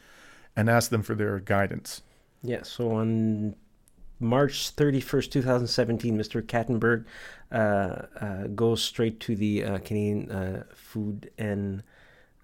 [0.54, 2.02] and ask them for their guidance."
[2.42, 3.56] Yeah, so on
[4.22, 6.42] March 31st, 2017, Mr.
[6.42, 7.04] Kattenberg
[7.50, 11.82] uh, uh, goes straight to the uh, Canadian uh, Food and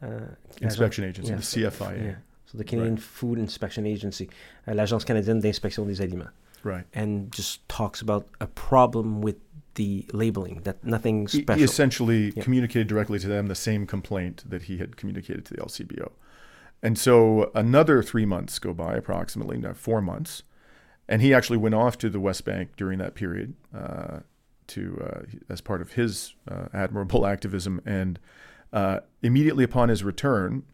[0.02, 0.20] uh,
[0.60, 2.04] Inspection Agency, yeah, the CFIA.
[2.04, 2.14] yeah,
[2.46, 4.28] so the Canadian Food Inspection Agency,
[4.66, 6.30] uh, l'Agence canadienne d'inspection des aliments,
[6.64, 6.84] Right.
[6.92, 9.36] and just talks about a problem with
[9.76, 11.56] the labeling, that nothing special.
[11.58, 12.42] he essentially Yeah.
[12.42, 16.10] communicated directly to them the same complaint that he had communicated to the LCBO.
[16.82, 20.42] And so another three months go by, approximately, no, four months.
[21.08, 24.20] And he actually went off to the West Bank during that period uh,
[24.68, 27.80] to uh, as part of his uh, admirable activism.
[27.86, 28.18] And
[28.72, 30.64] uh, immediately upon his return,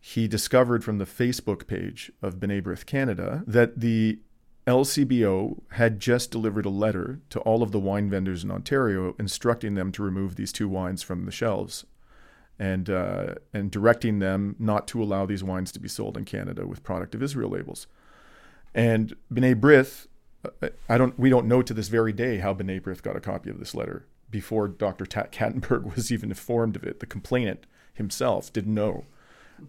[0.00, 4.18] he discovered from the Facebook page of B'nai B'rith Canada that the
[4.66, 9.74] LCBO had just delivered a letter to all of the wine vendors in Ontario instructing
[9.74, 11.84] them to remove these two wines from the shelves
[12.58, 16.66] and uh, and directing them not to allow these wines to be sold in Canada
[16.66, 17.86] with product of Israel labels.
[18.74, 20.06] And B'nai B'rith,
[20.44, 23.20] uh, I don't we don't know to this very day how B'nai B'rith got a
[23.20, 25.06] copy of this letter before Dr.
[25.06, 27.00] Tat Kattenberg was even informed of it.
[27.00, 29.04] The complainant himself didn't know,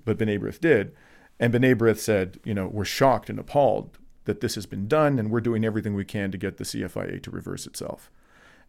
[0.04, 0.96] but B'nai B'rith did.
[1.40, 5.20] And B'nai B'rith said, you know, we're shocked and appalled that this has been done,
[5.20, 8.12] and we're doing everything we can to get the CFIA to reverse itself.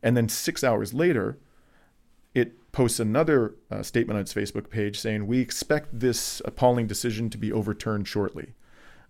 [0.03, 1.39] And then six hours later,
[2.35, 7.31] it posts another uh, statement on its Facebook page saying, We expect this appalling decision
[7.31, 8.53] to be overturned shortly.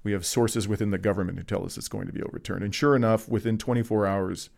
[0.07, 2.63] We have sources within the government who tell us it's going to be overturned.
[2.63, 4.51] And sure enough, within 24 hours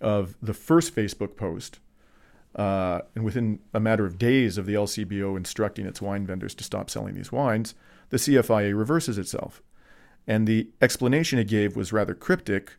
[0.00, 1.80] of the first Facebook post,
[2.56, 6.64] uh, and within a matter of days of the LCBO instructing its wine vendors to
[6.64, 7.74] stop selling these wines,
[8.08, 9.60] the CFIA reverses itself.
[10.26, 12.72] And the explanation it gave was rather cryptic.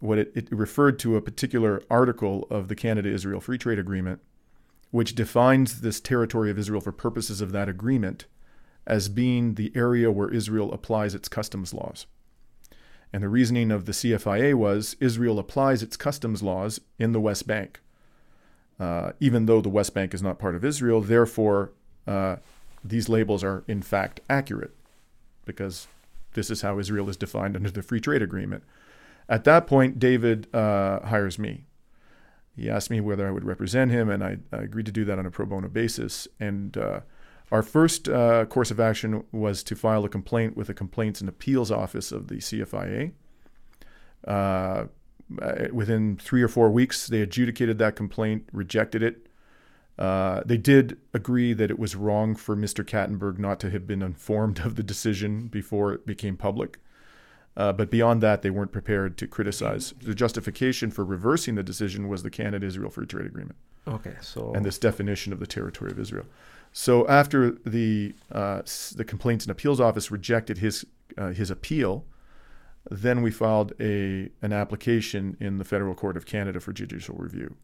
[0.00, 4.22] What it, it referred to a particular article of the Canada Israel Free Trade Agreement,
[4.92, 8.24] which defines this territory of Israel for purposes of that agreement
[8.88, 12.06] as being the area where Israel applies its customs laws.
[13.12, 17.46] And the reasoning of the CFIA was Israel applies its customs laws in the West
[17.46, 17.80] Bank.
[18.80, 21.72] Uh, even though the West Bank is not part of Israel, therefore,
[22.06, 22.36] uh,
[22.82, 24.74] these labels are in fact accurate
[25.44, 25.86] because
[26.34, 28.62] this is how Israel is defined under the Free Trade Agreement.
[29.28, 31.64] At that point, David uh, hires me.
[32.56, 35.18] He asked me whether I would represent him, and I, I agreed to do that
[35.18, 36.26] on a pro bono basis.
[36.40, 37.00] And uh,
[37.50, 41.28] our first uh, course of action was to file a complaint with the Complaints and
[41.28, 43.12] Appeals Office of the CFIA.
[44.26, 44.84] Uh,
[45.72, 49.26] within three or four weeks, they adjudicated that complaint, rejected it.
[49.98, 52.84] Uh, they did agree that it was wrong for Mr.
[52.84, 56.78] Kattenberg not to have been informed of the decision before it became public.
[57.56, 59.92] Uh, but beyond that, they weren't prepared to criticize.
[60.00, 63.56] The justification for reversing the decision was the Canada Israel Free Trade Agreement
[63.88, 66.26] okay, so and this definition of the territory of Israel.
[66.72, 68.62] So after the uh,
[68.94, 70.84] the Complaints and Appeals Office rejected his
[71.16, 72.04] uh, his appeal,
[72.90, 77.56] then we filed a an application in the Federal Court of Canada for judicial review.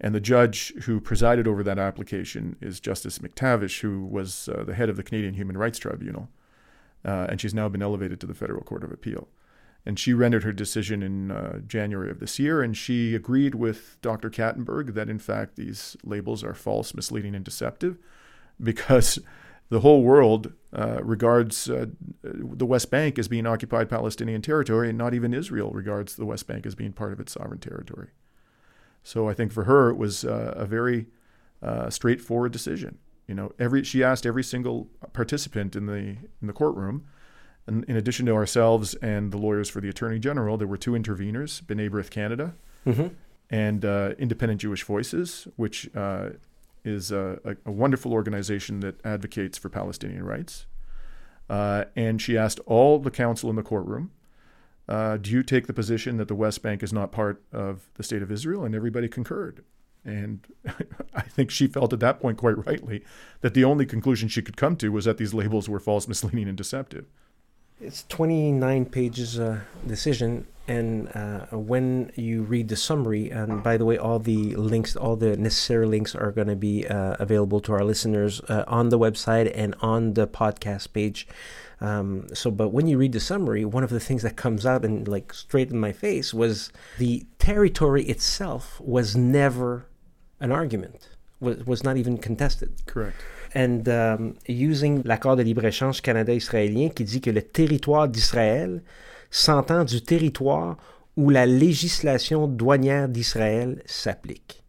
[0.00, 4.74] And the judge who presided over that application is Justice Mactavish, who was uh, the
[4.74, 6.28] head of the Canadian Human Rights Tribunal,
[7.04, 9.28] uh, and she's now been elevated to the Federal Court of Appeal.
[9.84, 13.96] And she rendered her decision in uh, January of this year, and she agreed with
[14.02, 14.30] Dr.
[14.30, 17.98] Kattenberg that, in fact, these labels are false, misleading, and deceptive
[18.62, 19.18] because
[19.70, 21.86] the whole world uh, regards uh,
[22.22, 26.46] the West Bank as being occupied Palestinian territory, and not even Israel regards the West
[26.46, 28.08] Bank as being part of its sovereign territory.
[29.02, 31.06] So I think for her, it was uh, a very
[31.62, 32.98] uh, straightforward decision.
[33.26, 37.06] You know, every she asked every single participant in the in the courtroom,
[37.66, 40.92] and in addition to ourselves and the lawyers for the Attorney General, there were two
[40.92, 42.54] interveners, B'nai B'rith Canada
[42.86, 43.10] Mhm.
[43.50, 46.30] and uh, Independent Jewish Voices, which uh,
[46.84, 50.66] is a, a, a wonderful organization that advocates for Palestinian rights.
[51.48, 54.10] Uh, and she asked all the counsel in the courtroom,
[54.88, 58.02] uh, Do you take the position that the West Bank is not part of the
[58.02, 58.64] state of Israel?
[58.64, 59.64] And everybody concurred.
[60.04, 60.46] And
[61.14, 63.04] I think she felt at that point, quite rightly,
[63.40, 66.48] that the only conclusion she could come to was that these labels were false, misleading,
[66.48, 67.06] and deceptive.
[67.80, 73.86] It's 29 pages uh, decision, and uh, when you read the summary, and by the
[73.86, 77.72] way, all the links, all the necessary links are going to be uh, available to
[77.72, 81.26] our listeners uh, on the website and on the podcast page.
[81.80, 84.84] Um, so, but when you read the summary, one of the things that comes out
[84.84, 89.86] and like straight in my face was the territory itself was never
[90.40, 91.08] an argument,
[91.40, 92.72] was, was not even contested.
[92.86, 93.16] Correct.
[93.54, 98.82] and um, using l'accord de libre-échange canada-israélien qui dit que le territoire d'Israël
[99.30, 100.76] s'entend du territoire
[101.16, 104.62] où la législation douanière d'Israël s'applique.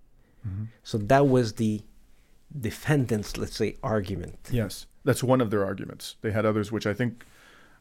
[0.84, 1.82] So that was the
[2.52, 4.50] defendant's, let's say, argument.
[4.52, 6.15] Yes, that's one of their arguments.
[6.22, 7.24] They had others, which I think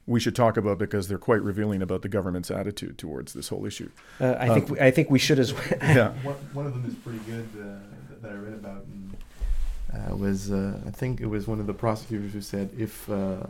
[0.07, 3.65] we should talk about because they're quite revealing about the government's attitude towards this whole
[3.65, 3.89] issue.
[4.21, 5.65] Uh, I think we, I think we should as well.
[5.81, 6.09] Yeah.
[6.23, 7.65] One, one of them is pretty good uh,
[8.11, 8.85] that- that I read about.
[8.85, 9.17] And,
[10.13, 13.47] uh, was uh, I think it was one of the prosecutors who said if, uh,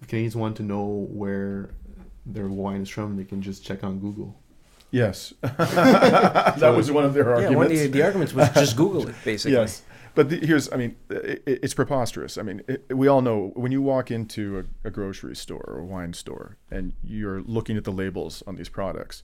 [0.00, 1.68] if Canadians want to know where
[2.24, 4.38] their wine is from, they can just check on Google.
[4.90, 7.50] Yes, that was one of their arguments.
[7.50, 9.56] yeah, one of the, the arguments was just Google it, basically.
[9.56, 9.82] Yes,
[10.14, 12.36] but the, here's, I mean, it, it's preposterous.
[12.36, 15.78] I mean, it, we all know when you walk into a, a grocery store or
[15.78, 19.22] a wine store and you're looking at the labels on these products,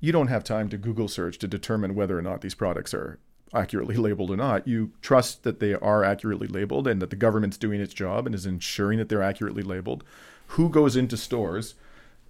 [0.00, 3.18] you don't have time to Google search to determine whether or not these products are
[3.54, 4.68] accurately labeled or not.
[4.68, 8.34] You trust that they are accurately labeled and that the government's doing its job and
[8.34, 10.04] is ensuring that they're accurately labeled.
[10.48, 11.74] Who goes into stores?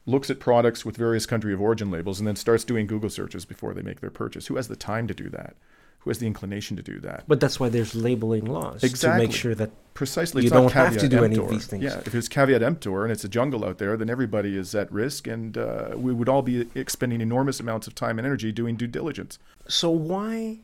[0.07, 3.45] Looks at products with various country of origin labels and then starts doing Google searches
[3.45, 4.47] before they make their purchase.
[4.47, 5.57] Who has the time to do that?
[6.01, 7.25] Who has the inclination to do that?
[7.27, 11.09] But that's why there's labeling laws to make sure that Precisely, You don't have to
[11.09, 11.83] do any of these things.
[11.83, 14.93] Yeah, if it's caveat emptor and it's a jungle out there, then everybody is at
[14.93, 18.77] risk, and uh, we would all be expending enormous amounts of time and energy doing
[18.77, 19.39] due diligence.
[19.69, 20.59] So why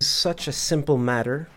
[0.00, 1.48] is such a simple matter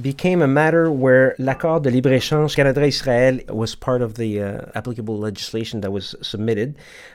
[0.00, 5.80] became a matter where l'accord de libre-échange Canada-Israël was part of the uh, applicable legislation
[5.80, 6.74] that was submitted,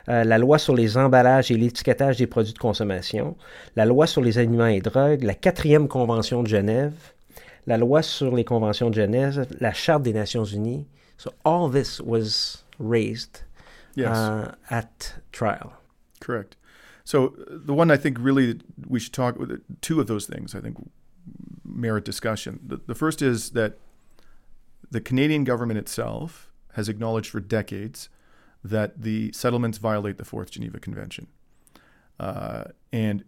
[0.09, 3.35] Euh, la loi sur les emballages et l'étiquetage des produits de consommation,
[3.75, 6.93] la loi sur les aliments et drogues, la quatrième convention de Genève,
[7.65, 10.85] la loi sur les conventions de Genève, la charte des Nations Unies.
[11.17, 13.43] So all this was raised
[13.95, 15.73] Yes, uh, at trial.
[16.21, 16.55] correct.
[17.03, 19.35] So uh, the one I think really we should talk
[19.81, 20.53] two of those things.
[20.55, 20.77] I think
[21.63, 22.59] merit discussion.
[22.65, 23.77] The, the first is that
[24.89, 28.09] the Canadian government itself has acknowledged for decades
[28.63, 31.27] that the settlements violate the Fourth Geneva Convention.
[32.19, 33.23] Uh, and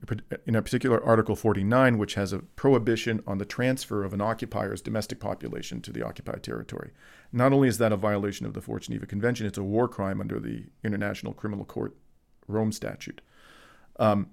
[0.48, 4.82] in a particular Article 49, which has a prohibition on the transfer of an occupier's
[4.82, 6.92] domestic population to the occupied territory.
[7.32, 10.20] Not only is that a violation of the Fourth Geneva Convention, it's a war crime
[10.20, 11.96] under the International Criminal Court
[12.48, 13.22] Rome Statute.
[14.00, 14.32] Um,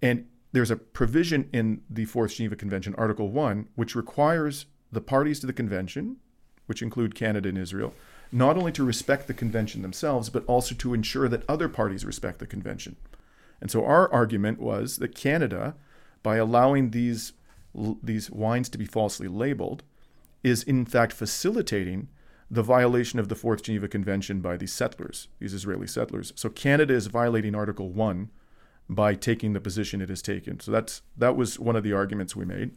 [0.00, 5.40] and there's a provision in the Fourth Geneva Convention, Article 1, which requires the parties
[5.40, 6.16] to the convention,
[6.66, 7.94] which include Canada and Israel,
[8.30, 12.38] not only to respect the convention themselves, but also to ensure that other parties respect
[12.38, 12.96] the convention.
[13.60, 15.74] And so our argument was that Canada,
[16.22, 17.32] by allowing these
[18.02, 19.82] these wines to be falsely labeled,
[20.42, 22.08] is in fact facilitating
[22.50, 26.34] the violation of the Fourth Geneva Convention by these settlers, these Israeli settlers.
[26.36, 28.28] So Canada is violating Article One
[28.88, 30.60] by taking the position it has taken.
[30.60, 32.72] So that's that was one of the arguments we made.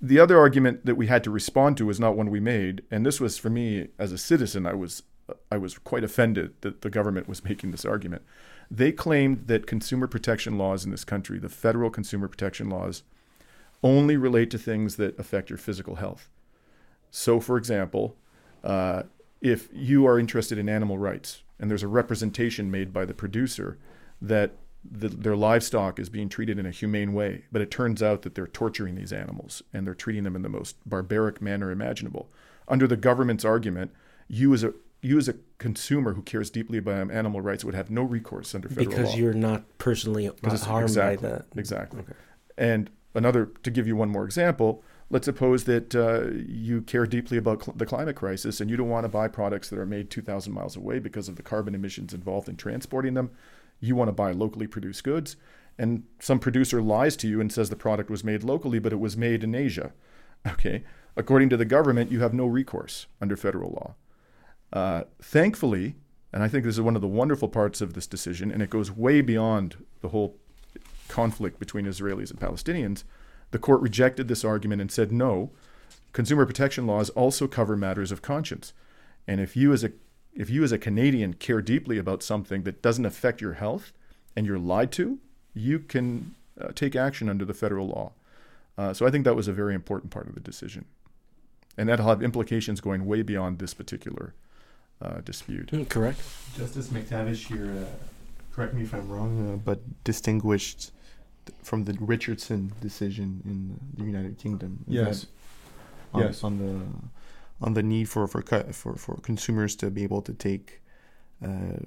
[0.00, 3.06] The other argument that we had to respond to was not one we made, and
[3.06, 5.02] this was for me as a citizen, I was
[5.50, 8.22] I was quite offended that the government was making this argument.
[8.70, 13.04] They claimed that consumer protection laws in this country, the federal consumer protection laws,
[13.82, 16.28] only relate to things that affect your physical health.
[17.10, 18.16] So, for example,
[18.64, 19.04] uh,
[19.40, 23.78] if you are interested in animal rights and there's a representation made by the producer
[24.20, 24.52] that
[24.90, 28.34] the, their livestock is being treated in a humane way, but it turns out that
[28.34, 32.28] they're torturing these animals and they're treating them in the most barbaric manner imaginable.
[32.68, 33.92] Under the government's argument,
[34.28, 37.90] you as a you as a consumer who cares deeply about animal rights would have
[37.90, 39.04] no recourse under federal because law.
[39.04, 41.46] Because you're not personally it's- harmed exactly, by that.
[41.56, 42.00] Exactly.
[42.00, 42.12] Okay.
[42.58, 47.36] And another, to give you one more example, let's suppose that uh, you care deeply
[47.36, 50.10] about cl- the climate crisis and you don't want to buy products that are made
[50.10, 53.30] 2,000 miles away because of the carbon emissions involved in transporting them.
[53.80, 55.36] You want to buy locally produced goods.
[55.78, 59.00] And some producer lies to you and says the product was made locally, but it
[59.00, 59.92] was made in Asia.
[60.46, 60.84] Okay.
[61.16, 63.94] According to the government, you have no recourse under federal law.
[64.72, 65.96] Uh, thankfully,
[66.32, 68.70] and I think this is one of the wonderful parts of this decision, and it
[68.70, 70.36] goes way beyond the whole
[71.08, 73.04] conflict between Israelis and Palestinians,
[73.50, 75.50] the court rejected this argument and said no,
[76.12, 78.72] consumer protection laws also cover matters of conscience.
[79.26, 79.92] And if you as a
[80.36, 83.92] if you as a Canadian care deeply about something that doesn't affect your health
[84.36, 85.18] and you're lied to,
[85.54, 88.12] you can uh, take action under the federal law.
[88.76, 90.84] Uh, so I think that was a very important part of the decision.
[91.78, 94.34] And that'll have implications going way beyond this particular
[95.00, 95.68] uh, dispute.
[95.68, 96.20] Mm, correct.
[96.56, 100.92] Justice Mactavish here, uh, correct me if I'm wrong, uh, but distinguished
[101.62, 104.84] from the Richardson decision in the United Kingdom.
[104.88, 105.26] Is Yes.
[106.12, 106.44] On, Yes.
[106.44, 106.80] On the
[107.60, 108.42] on the need for for
[108.72, 110.82] for for consumers to be able to take
[111.44, 111.78] uh,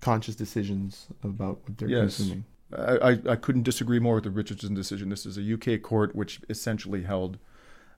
[0.00, 2.16] conscious decisions about what they're Yes.
[2.16, 2.44] consuming.
[2.74, 5.10] I, I, couldn't disagree more with the Richardson decision.
[5.10, 7.38] This is a UK court which essentially held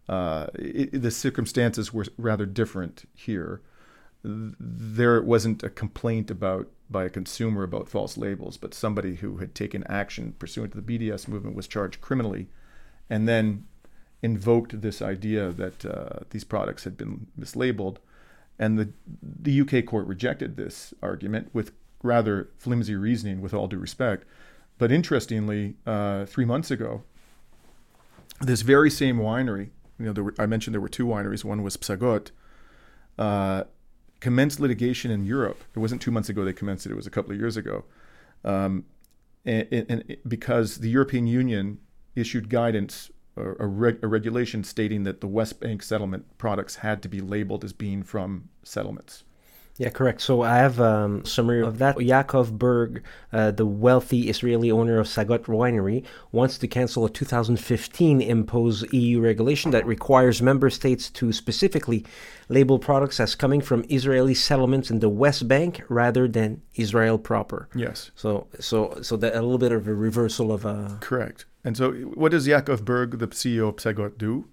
[0.09, 3.63] uh, i the circumstances were rather different here.
[4.25, 9.55] There wasn't a complaint about by a consumer about false labels, but somebody who had
[9.55, 12.49] taken action pursuant to the BDS movement was charged criminally,
[13.09, 13.67] and then
[14.25, 17.99] invoked this idea that uh, these products had been mislabeled,
[18.59, 18.89] and the
[19.23, 21.73] the UK court rejected this argument with
[22.03, 24.25] rather flimsy reasoning, with all due respect.
[24.79, 27.03] But interestingly, uh, three months ago,
[28.41, 29.69] this very same winery,
[29.99, 31.45] you know, were, I mentioned there were two wineries.
[31.45, 32.31] One was Psagot,
[33.19, 33.65] uh,
[34.21, 35.63] commenced litigation in Europe.
[35.77, 37.85] It wasn't two months ago they commenced it; it was a couple of years ago,
[38.43, 38.87] um,
[39.45, 41.79] and, and, and because the European Union
[42.17, 47.09] issued guidance, a, reg, a regulation stating that the West Bank settlement products had to
[47.09, 49.25] be labeled as being from settlements.
[49.77, 50.21] Yeah, correct.
[50.21, 52.01] So I have um, a summary of that.
[52.01, 58.21] Yakov Berg, uh, the wealthy Israeli owner of Psagot Winery, wants to cancel a 2015
[58.21, 62.07] imposed EU regulation that requires member states to specifically
[62.49, 67.69] label products as coming from Israeli settlements in the West Bank rather than Israel proper.
[67.75, 68.13] Yes.
[68.15, 70.99] So, so, so that a little bit of a reversal of a.
[71.01, 71.47] Correct.
[71.65, 74.47] And so, what does Yakov Berg, the CEO of Psagot, do?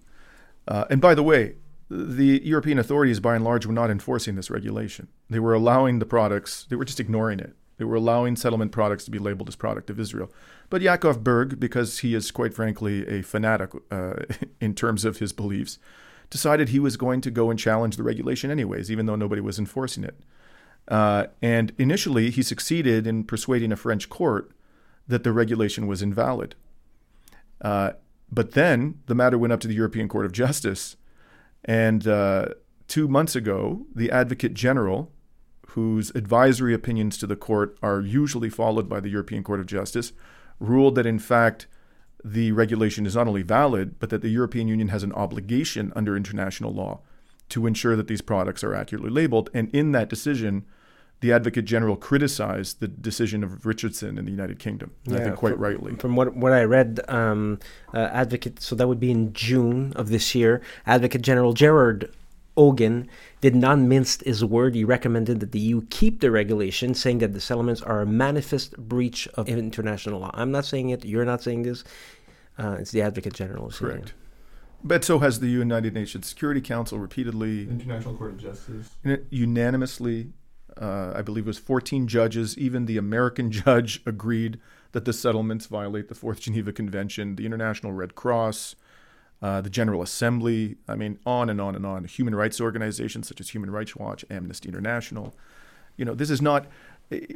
[0.66, 1.56] Uh, and by the way,
[1.90, 5.08] the European authorities, by and large, were not enforcing this regulation.
[5.28, 7.54] They were allowing the products, they were just ignoring it.
[7.76, 10.30] They were allowing settlement products to be labeled as product of Israel.
[10.70, 14.14] But Yakov Berg, because he is quite frankly a fanatic uh,
[14.60, 15.78] in terms of his beliefs,
[16.30, 19.58] decided he was going to go and challenge the regulation anyways, even though nobody was
[19.58, 20.18] enforcing it.
[20.88, 24.52] Uh, and initially, he succeeded in persuading a French court
[25.06, 26.54] that the regulation was invalid.
[27.62, 27.92] Uh,
[28.30, 30.96] but then the matter went up to the European Court of Justice.
[31.64, 32.48] And uh,
[32.88, 35.10] two months ago, the Advocate General,
[35.68, 40.12] whose advisory opinions to the court are usually followed by the European Court of Justice,
[40.58, 41.66] ruled that in fact
[42.24, 46.16] the regulation is not only valid, but that the European Union has an obligation under
[46.16, 47.00] international law
[47.48, 49.50] to ensure that these products are accurately labeled.
[49.52, 50.64] And in that decision,
[51.22, 54.90] the Advocate General criticized the decision of Richardson in the United Kingdom.
[55.06, 55.94] and I think quite from- rightly.
[55.96, 57.58] From what what I read, um,
[57.94, 60.60] uh, Advocate, so that would be in June of this year.
[60.84, 62.12] Advocate General Gerard
[62.56, 63.08] Hogan
[63.40, 64.74] did not mince his word.
[64.74, 68.76] He recommended that the EU keep the regulation, saying that the settlements are a manifest
[68.76, 70.30] breach of international law.
[70.34, 71.04] I'm not saying it.
[71.04, 71.82] You're not saying this.
[72.58, 73.70] Uh, it's the Advocate General.
[73.70, 73.94] saying it.
[73.94, 74.14] Correct.
[74.84, 78.90] But so has the United Nations Security Council repeatedly, International Court of Justice.
[79.30, 80.32] unanimously.
[80.80, 82.56] Uh, I believe it was 14 judges.
[82.56, 84.58] Even the American judge agreed
[84.92, 88.76] that the settlements violate the Fourth Geneva Convention, the International Red Cross,
[89.40, 90.76] uh, the General Assembly.
[90.86, 92.04] I mean, on and on and on.
[92.04, 95.34] Human rights organizations such as Human Rights Watch, Amnesty International.
[95.96, 96.66] You know, this is not.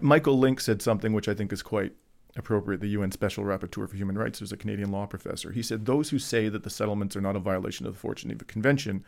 [0.01, 1.93] Michael Lynk said something which I think is quite
[2.37, 2.81] appropriate.
[2.81, 5.53] The UN Special Rapporteur for Human Rights was a Canadian law professor.
[5.53, 8.19] He said those who say that the settlements are not a violation of the Fourth
[8.19, 9.05] Geneva Convention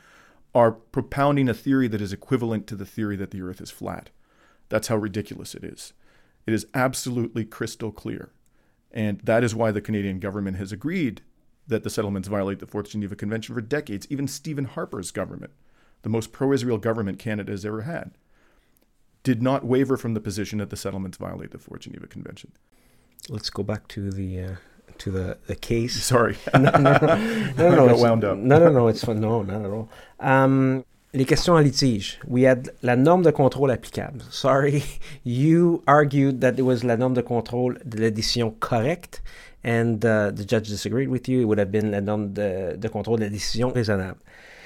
[0.55, 4.11] are propounding a theory that is equivalent to the theory that the Earth is flat.
[4.69, 5.93] That's how ridiculous it is.
[6.47, 8.31] It is absolutely crystal clear.
[8.91, 11.21] And that is why the Canadian government has agreed
[11.67, 14.07] that the settlements violate the Fourth Geneva Convention for decades.
[14.11, 15.53] Even Stephen Harper's government,
[16.03, 18.13] the most pro Israel government Canada has ever had,
[19.23, 22.53] did not waver from the position that the settlements violate the Fourth Geneva Convention.
[23.29, 24.55] Let's go back to the uh,
[24.99, 26.03] to the the case.
[26.03, 26.39] Sorry.
[26.55, 28.39] no, no, no, no, no, got it's- wound up.
[28.39, 29.21] No, no, no, it's fun.
[29.21, 29.91] No, not at all.
[30.21, 32.19] Um, les questions en litige.
[32.27, 34.23] We had la norme de contrôle applicable.
[34.31, 34.85] Sorry,
[35.25, 39.21] you argued that it was la norme de contrôle de l'édition correcte,
[39.65, 41.41] and uh, the judge disagreed with you.
[41.41, 44.19] It would have been la norme de, de contrôle de la décision raisonnable.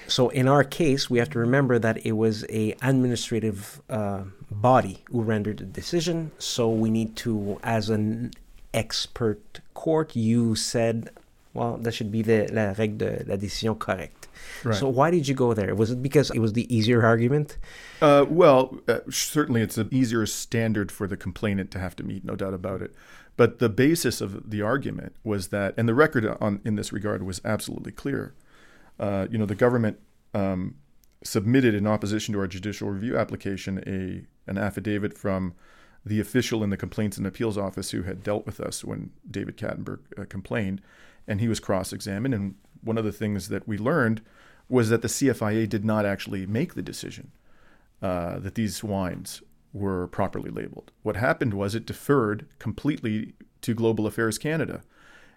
[0.09, 5.05] So in our case, we have to remember that it was a administrative uh, body
[5.11, 6.33] who rendered the decision.
[6.39, 8.33] So we need to, as an
[8.75, 11.11] expert court, you said,
[11.55, 14.22] well, that should be the la règle de la décision correcte.
[14.65, 14.77] Right.
[14.77, 15.75] So why did you go there?
[15.75, 17.59] Was it because it was the easier argument?
[18.01, 22.25] Uh, well, uh, certainly it's an easier standard for the complainant to have to meet,
[22.25, 22.95] no doubt about it.
[23.37, 27.23] But the basis of the argument was that, and the record on in this regard
[27.23, 28.35] was absolutely clear.
[29.01, 29.99] Uh, you know, the government
[30.35, 30.77] um,
[31.25, 35.55] submitted in opposition to our judicial review application a an affidavit from
[36.05, 39.57] the official in the complaints and appeals office who had dealt with us when David
[39.57, 40.83] Kattenburg uh, complained,
[41.29, 42.35] and he was cross-examined.
[42.35, 44.21] And one of the things that we learned
[44.69, 47.33] was that the CFIA did not actually make the decision
[48.01, 49.43] uh, that these wines
[49.73, 50.93] were properly labeled.
[51.03, 54.83] What happened was it deferred completely to Global Affairs Canada,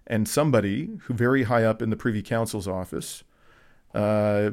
[0.08, 3.24] and somebody who very high up in the Privy Council's office
[3.94, 4.52] uh,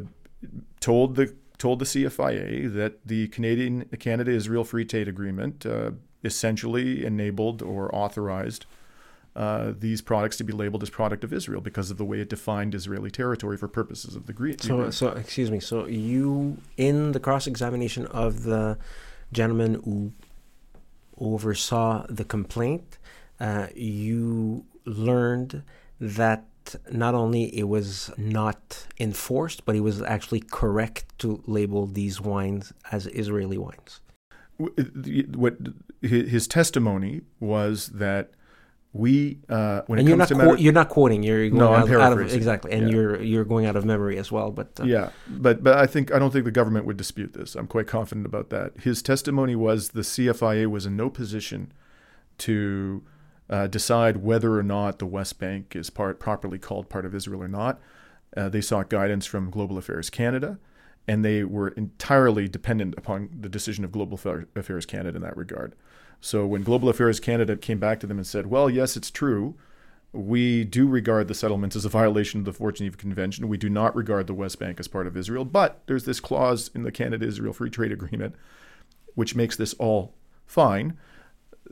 [0.80, 5.92] told the told the CFIA that the Canadian Canada Israel Free Trade Agreement uh,
[6.24, 8.66] essentially enabled or authorized
[9.34, 12.28] uh, these products to be labeled as product of Israel because of the way it
[12.28, 14.62] defined Israeli territory for purposes of the Greek.
[14.62, 15.60] So, so excuse me.
[15.60, 18.78] So you, in the cross examination of the
[19.32, 20.12] gentleman who
[21.18, 22.98] oversaw the complaint,
[23.40, 25.62] uh, you learned
[25.98, 26.44] that
[26.90, 32.72] not only it was not enforced, but it was actually correct to label these wines
[32.90, 34.00] as Israeli wines.
[34.58, 35.56] What
[36.02, 38.32] his testimony was that
[38.92, 41.58] we uh, when and it you're comes not to matter, you're not quoting you're going
[41.58, 42.24] no, out, I'm paraphrasing.
[42.24, 42.94] Out of, exactly and yeah.
[42.94, 46.12] you're you're going out of memory as well but uh, yeah but but I think
[46.12, 49.56] I don't think the government would dispute this I'm quite confident about that his testimony
[49.56, 51.72] was the CFIA was in no position
[52.38, 53.02] to
[53.48, 57.42] uh, decide whether or not the West Bank is part properly called part of Israel
[57.42, 57.80] or not.
[58.34, 60.58] Uh, they sought guidance from Global Affairs Canada,
[61.06, 64.18] and they were entirely dependent upon the decision of Global
[64.56, 65.74] Affairs Canada in that regard.
[66.22, 69.54] So when Global Affairs Canada came back to them and said, "Well, yes, it's true."
[70.14, 73.48] We do regard the settlements as a violation of the Fourth Geneva Convention.
[73.48, 75.44] We do not regard the West Bank as part of Israel.
[75.44, 78.34] But there's this clause in the Canada Israel Free Trade Agreement
[79.14, 80.14] which makes this all
[80.46, 80.96] fine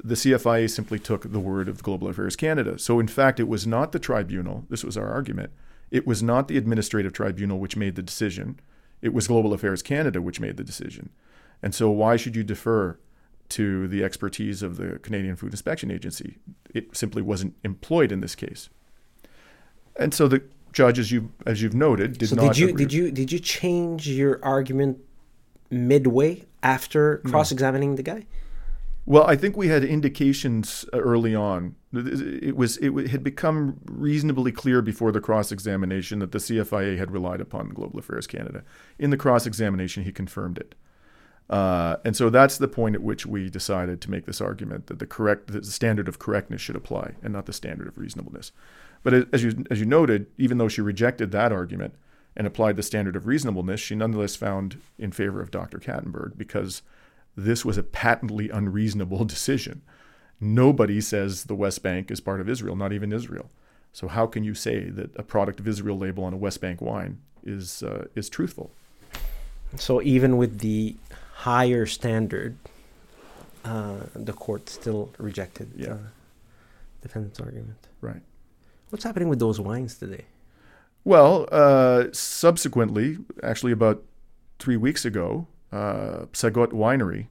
[0.02, 2.78] the CFIA simply took the word of Global Affairs Canada.
[2.78, 5.50] So, in fact, it was not the tribunal, this was our argument,
[5.90, 8.60] it was not the administrative tribunal which made the decision,
[9.02, 11.10] it was Global Affairs Canada which made the decision.
[11.62, 12.98] And so, why should you defer
[13.50, 16.38] to the expertise of the Canadian Food Inspection Agency?
[16.74, 18.70] It simply wasn't employed in this case.
[19.96, 20.42] And so, the
[20.72, 22.48] judge, as you as you've noted, did so not.
[22.48, 22.84] Did you agree.
[22.84, 24.98] did you did you change your argument
[25.70, 27.96] midway after cross-examining no.
[27.96, 28.26] the guy?
[29.06, 31.74] Well, I think we had indications uh, early on.
[31.92, 37.10] It was it had become reasonably clear before the cross examination that the CFIA had
[37.10, 38.62] relied upon Global Affairs Canada.
[38.98, 40.74] In the cross examination, he confirmed it,
[41.48, 44.98] uh, and so that's the point at which we decided to make this argument that
[44.98, 48.52] the correct the standard of correctness should apply and not the standard of reasonableness.
[49.02, 51.94] But as you as you noted, even though she rejected that argument
[52.36, 55.78] and applied the standard of reasonableness, she nonetheless found in favor of Dr.
[55.78, 56.82] Kattenburg because
[57.36, 59.82] this was a patently unreasonable decision.
[60.40, 63.50] Nobody says the West Bank is part of Israel, not even Israel.
[63.92, 66.80] So how can you say that a product of Israel label on a West Bank
[66.80, 68.70] wine is uh, is truthful?
[69.76, 70.96] So even with the
[71.40, 72.56] higher standard,
[73.64, 75.96] uh, the court still rejected yeah.
[77.00, 77.88] defendant's argument.
[78.02, 78.20] Right.
[78.90, 80.26] What's happening with those wines today?
[81.02, 84.02] Well, uh, subsequently, actually about
[84.58, 87.28] three weeks ago, uh, Psagot Winery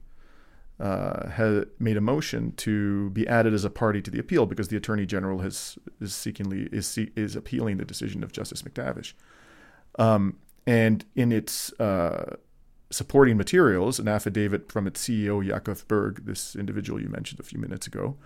[0.80, 4.68] uh, had made a motion to be added as a party to the appeal because
[4.68, 9.12] the attorney general has is seekingly is is appealing the decision of Justice Mactavish.
[10.00, 12.36] Um, and in its uh,
[12.90, 17.58] supporting materials, an affidavit from its CEO Yakov Berg, this individual you mentioned a few
[17.58, 18.16] minutes ago,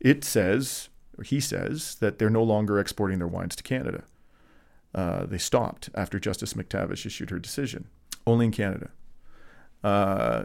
[0.00, 0.88] it says
[1.20, 4.04] or he says that they're no longer exporting their wines to Canada.
[4.94, 7.86] Uh, they stopped after Justice Mactavish issued her decision,
[8.26, 8.90] only in Canada.
[9.84, 10.44] Uh,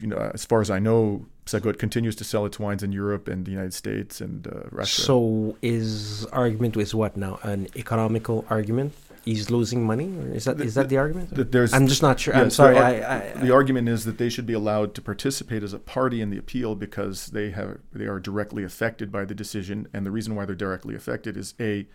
[0.00, 3.28] you know, as far as I know, Psagot continues to sell its wines in Europe
[3.28, 5.00] and the United States and uh, Russia.
[5.02, 7.38] So, is argument is what now?
[7.44, 8.92] An economical argument?
[9.24, 11.34] He's losing money, or is that the, is that the argument?
[11.34, 12.34] The, there's, I'm just not sure.
[12.34, 12.74] Yes, I'm sorry.
[12.74, 15.78] The, I, I, the argument is that they should be allowed to participate as a
[15.78, 20.06] party in the appeal because they have they are directly affected by the decision, and
[20.06, 21.86] the reason why they're directly affected is a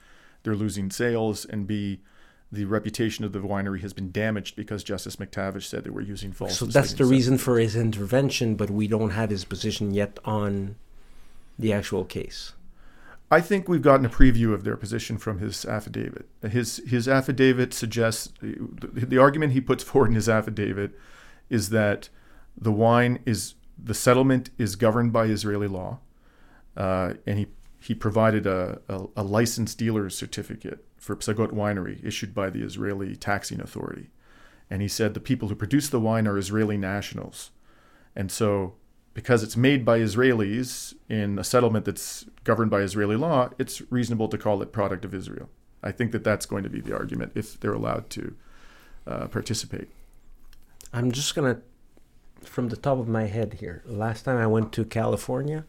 [0.43, 2.01] they're losing sales, and b
[2.51, 6.31] the reputation of the winery has been damaged because Justice Mactavish said they were using
[6.31, 6.59] false.
[6.59, 10.75] So that's the reason for his intervention, but we don't have his position yet on
[11.57, 12.53] the actual case.
[13.33, 16.27] I think we've gotten a preview of their position from his affidavit.
[16.47, 20.91] His his affidavit suggests the, the argument he puts forward in his affidavit
[21.49, 22.09] is that
[22.55, 25.99] the wine is the settlement is governed by Israeli law,
[26.77, 27.47] uh, and he
[27.79, 33.15] he provided a, a, a licensed dealer's certificate for Psagot Winery issued by the Israeli
[33.15, 34.11] taxing authority.
[34.69, 37.49] And he said the people who produce the wine are Israeli nationals.
[38.15, 38.75] And so,
[39.13, 44.27] because it's made by Israelis in a settlement that's governed by Israeli law, it's reasonable
[44.29, 45.49] to call it product of Israel.
[45.83, 48.35] I think that that's going to be the argument if they're allowed to
[49.05, 49.89] uh, participate.
[50.93, 51.59] I'm just gonna,
[52.41, 53.83] from the top of my head here.
[53.85, 55.65] Last time I went to California,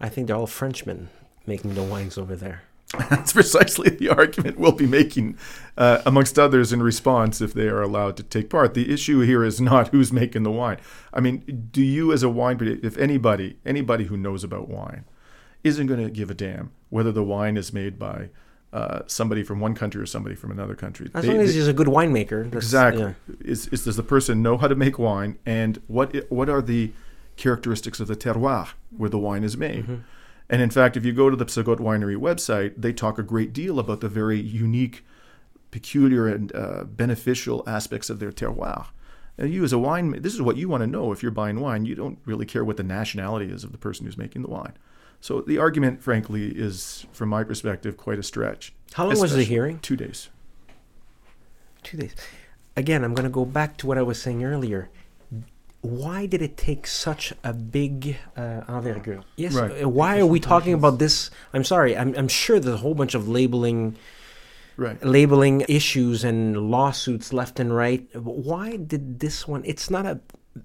[0.00, 1.10] I think they're all Frenchmen
[1.46, 2.62] making the wines over there.
[3.10, 5.36] That's precisely the argument we'll be making,
[5.78, 8.74] uh, amongst others, in response if they are allowed to take part.
[8.74, 10.78] The issue here is not who's making the wine.
[11.12, 15.04] I mean, do you, as a wine, producer if anybody, anybody who knows about wine,
[15.64, 18.28] isn't going to give a damn whether the wine is made by
[18.72, 21.10] uh, somebody from one country or somebody from another country.
[21.14, 22.52] As they, long as they, he's a good winemaker.
[22.54, 23.02] Exactly.
[23.28, 23.34] Yeah.
[23.40, 26.92] Is, is does the person know how to make wine, and what what are the
[27.36, 29.84] characteristics of the terroir where the wine is made?
[29.84, 29.96] Mm-hmm.
[30.52, 33.54] And in fact, if you go to the Psagot Winery website, they talk a great
[33.54, 35.02] deal about the very unique,
[35.70, 38.88] peculiar, and uh, beneficial aspects of their terroir.
[39.38, 41.58] And you, as a wine, this is what you want to know if you're buying
[41.58, 41.86] wine.
[41.86, 44.74] You don't really care what the nationality is of the person who's making the wine.
[45.22, 48.74] So the argument, frankly, is, from my perspective, quite a stretch.
[48.92, 49.78] How long was the hearing?
[49.78, 50.28] Two days.
[51.82, 52.14] Two days.
[52.76, 54.90] Again, I'm going to go back to what I was saying earlier.
[55.82, 59.22] Why did it take such a big uh, envergure?
[59.36, 59.54] Yes.
[59.54, 59.82] Right.
[59.82, 61.30] Uh, why are we talking about this?
[61.52, 61.96] I'm sorry.
[61.96, 63.96] I'm, I'm sure there's a whole bunch of labeling,
[64.76, 65.02] right.
[65.04, 68.08] labeling issues and lawsuits left and right.
[68.14, 69.62] Why did this one?
[69.64, 70.20] It's not a.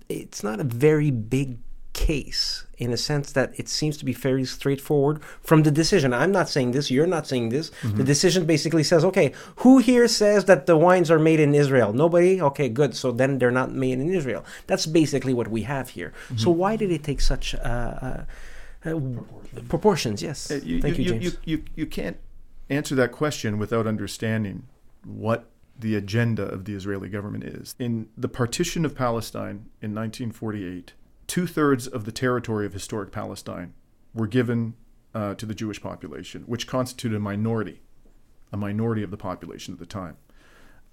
[0.07, 1.57] It's not a very big
[1.97, 6.13] case in a sense that it seems to be fairly straightforward from the decision.
[6.13, 7.71] I'm not saying this, you're not saying this.
[7.71, 7.97] Mm-hmm.
[7.97, 11.91] The decision basically says, okay, who here says that the wines are made in Israel?
[11.91, 12.39] Nobody?
[12.39, 12.95] Okay, good.
[12.95, 14.45] So then they're not made in Israel.
[14.67, 16.13] That's basically what we have here.
[16.25, 16.37] Mm-hmm.
[16.37, 18.23] So why did it take such uh, uh,
[18.85, 18.99] uh,
[19.67, 20.21] proportions?
[20.21, 20.51] Yes.
[20.51, 21.23] Uh, you, Thank you, you, James.
[21.25, 22.17] You, you, you can't
[22.69, 24.67] answer that question without understanding
[25.03, 27.75] what the agenda of the Israeli government is.
[27.79, 30.93] In the partition of Palestine in 1948,
[31.27, 33.73] two thirds of the territory of historic Palestine
[34.13, 34.75] were given
[35.13, 37.81] uh, to the Jewish population, which constituted a minority,
[38.51, 40.17] a minority of the population at the time.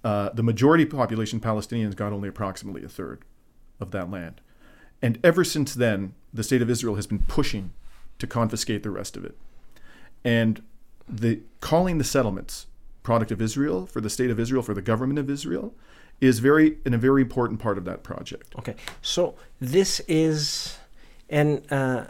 [0.03, 3.23] Uh, the majority population, Palestinians, got only approximately a third
[3.79, 4.41] of that land.
[5.01, 7.73] And ever since then, the state of Israel has been pushing
[8.19, 9.37] to confiscate the rest of it.
[10.23, 10.61] And
[11.07, 12.67] the calling the settlements
[13.03, 15.73] product of Israel for the state of Israel, for the government of Israel,
[16.21, 18.55] is very in a very important part of that project.
[18.59, 20.77] Okay, so this is,
[21.29, 22.05] and uh,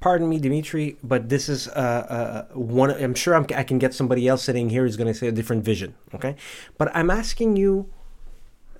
[0.00, 2.90] pardon me, Dimitri, but this is uh, uh, one.
[2.90, 5.32] I'm sure I'm, i can get somebody else sitting here who's going to say a
[5.32, 5.94] different vision.
[6.14, 6.36] Okay,
[6.78, 7.90] but I'm asking you,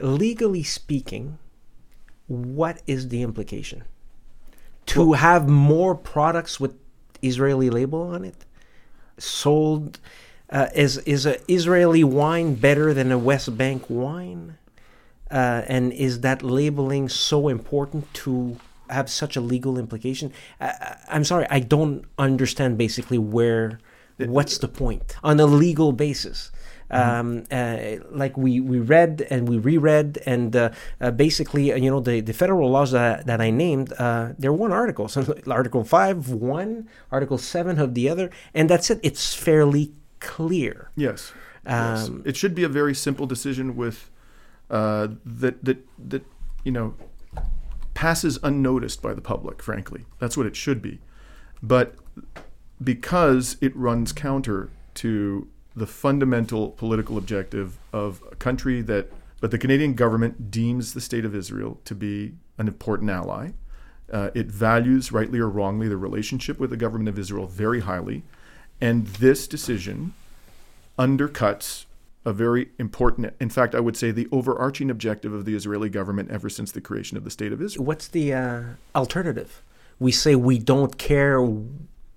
[0.01, 1.39] legally speaking,
[2.27, 3.85] what is the implication?
[4.87, 6.75] To well, have more products with
[7.23, 8.45] Israeli label on it
[9.19, 9.99] sold
[10.51, 14.59] uh, is is a Israeli wine better than a West Bank wine?
[15.31, 18.57] Uh, and is that labeling so important to
[18.89, 20.33] have such a legal implication?
[20.61, 23.81] Uh, uh I'm sorry, I don't understand basically where.
[24.19, 26.51] What's the point on a legal basis?
[26.91, 27.11] Mm-hmm.
[27.11, 30.71] Um, uh, like we, we read and we reread, and uh,
[31.01, 34.53] uh, basically, uh, you know, the, the federal laws that, that I named, uh, they're
[34.53, 35.09] one article.
[35.09, 39.01] So Article 5, one, Article 7 of the other, and that's it.
[39.03, 40.91] It's fairly clear.
[40.97, 41.33] Yes.
[41.64, 42.11] Um, yes.
[42.25, 44.11] It should be a very simple decision with
[44.71, 46.25] uh, that that that
[46.64, 46.95] you know
[47.95, 49.62] passes unnoticed by the public.
[49.62, 51.01] Frankly, that's what it should be.
[51.62, 51.95] But
[52.83, 59.11] because it runs counter to the fundamental political objective of a country that,
[59.41, 63.51] but the Canadian government deems the state of Israel to be an important ally.
[64.11, 68.23] Uh, it values, rightly or wrongly, the relationship with the government of Israel very highly.
[68.81, 70.12] And this decision
[70.99, 71.85] undercuts
[72.24, 76.31] a very important, in fact, I would say the overarching objective of the Israeli government
[76.31, 77.85] ever since the creation of the State of Israel.
[77.85, 78.62] What's the uh,
[78.95, 79.62] alternative?
[80.01, 81.39] We say we don't care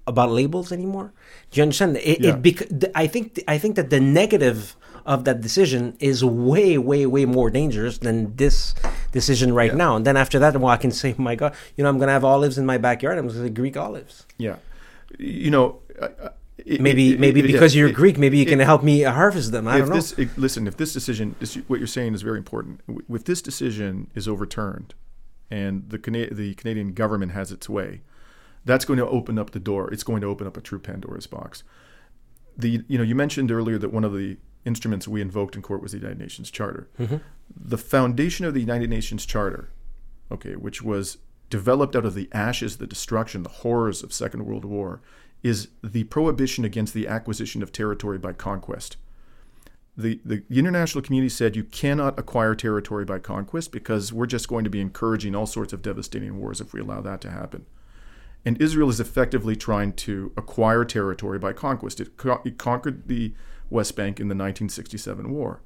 [0.08, 1.14] about labels anymore.
[1.52, 1.98] Do you understand?
[1.98, 2.32] It, yeah.
[2.32, 7.06] it bec- I think I think that the negative of that decision is way, way,
[7.06, 8.76] way more dangerous than this
[9.12, 9.78] decision right yeah.
[9.78, 9.96] now.
[9.96, 12.14] And then after that, well, I can say, my God, you know, I'm going to
[12.14, 13.18] have olives in my backyard.
[13.18, 14.26] I'm going to say Greek olives.
[14.38, 14.58] Yeah,
[15.18, 15.80] you know,
[16.66, 19.68] it, maybe it, maybe because you're Greek, maybe you can help me harvest them.
[19.68, 19.96] I don't know.
[19.96, 22.82] This, listen, if this decision, this, what you're saying is very important.
[23.10, 24.94] If this decision is overturned,
[25.52, 25.98] and the
[26.32, 28.02] the Canadian government has its way,
[28.66, 29.92] that's going to open up the door.
[29.92, 31.64] It's going to open up a true Pandora's box.
[32.58, 35.82] The you know you mentioned earlier that one of the instruments we invoked in court
[35.82, 36.90] was the United Nations Charter.
[37.00, 37.18] Mm-hmm.
[37.56, 39.72] The foundation of the United Nations Charter,
[40.32, 41.18] okay, which was
[41.50, 45.02] developed out of the ashes, the destruction, the horrors of Second World War,
[45.44, 48.98] is the prohibition against the acquisition of territory by conquest.
[49.96, 54.48] The, the, the international community said you cannot acquire territory by conquest because we're just
[54.48, 57.66] going to be encouraging all sorts of devastating wars if we allow that to happen.
[58.46, 62.00] And Israel is effectively trying to acquire territory by conquest.
[62.00, 63.34] It, co- it conquered the
[63.70, 65.62] West Bank in the 1967 war.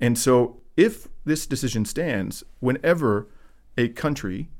[0.00, 3.28] And so if this decision stands, whenever
[3.76, 4.50] a country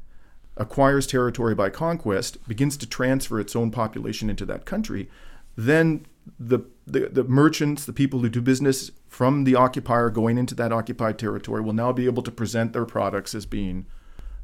[0.58, 5.08] acquires territory by conquest, begins to transfer its own population into that country,
[5.56, 6.04] then
[6.38, 10.72] the, the, the merchants, the people who do business from the occupier going into that
[10.72, 13.86] occupied territory will now be able to present their products as being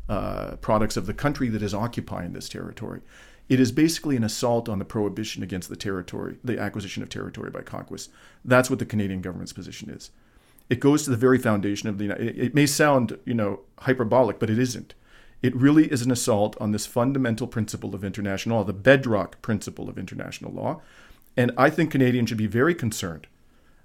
[0.09, 3.01] uh, products of the country that is occupying this territory.
[3.49, 7.51] It is basically an assault on the prohibition against the territory, the acquisition of territory
[7.51, 8.11] by conquest.
[8.45, 10.11] That's what the Canadian government's position is.
[10.71, 12.11] It goes to the very foundation of the.
[12.11, 14.95] It, it may sound, you know, hyperbolic, but it isn't.
[15.45, 19.91] It really is an assault on this fundamental principle of international law, the bedrock principle
[19.91, 20.81] of international law.
[21.37, 23.27] And I think Canadians should be very concerned.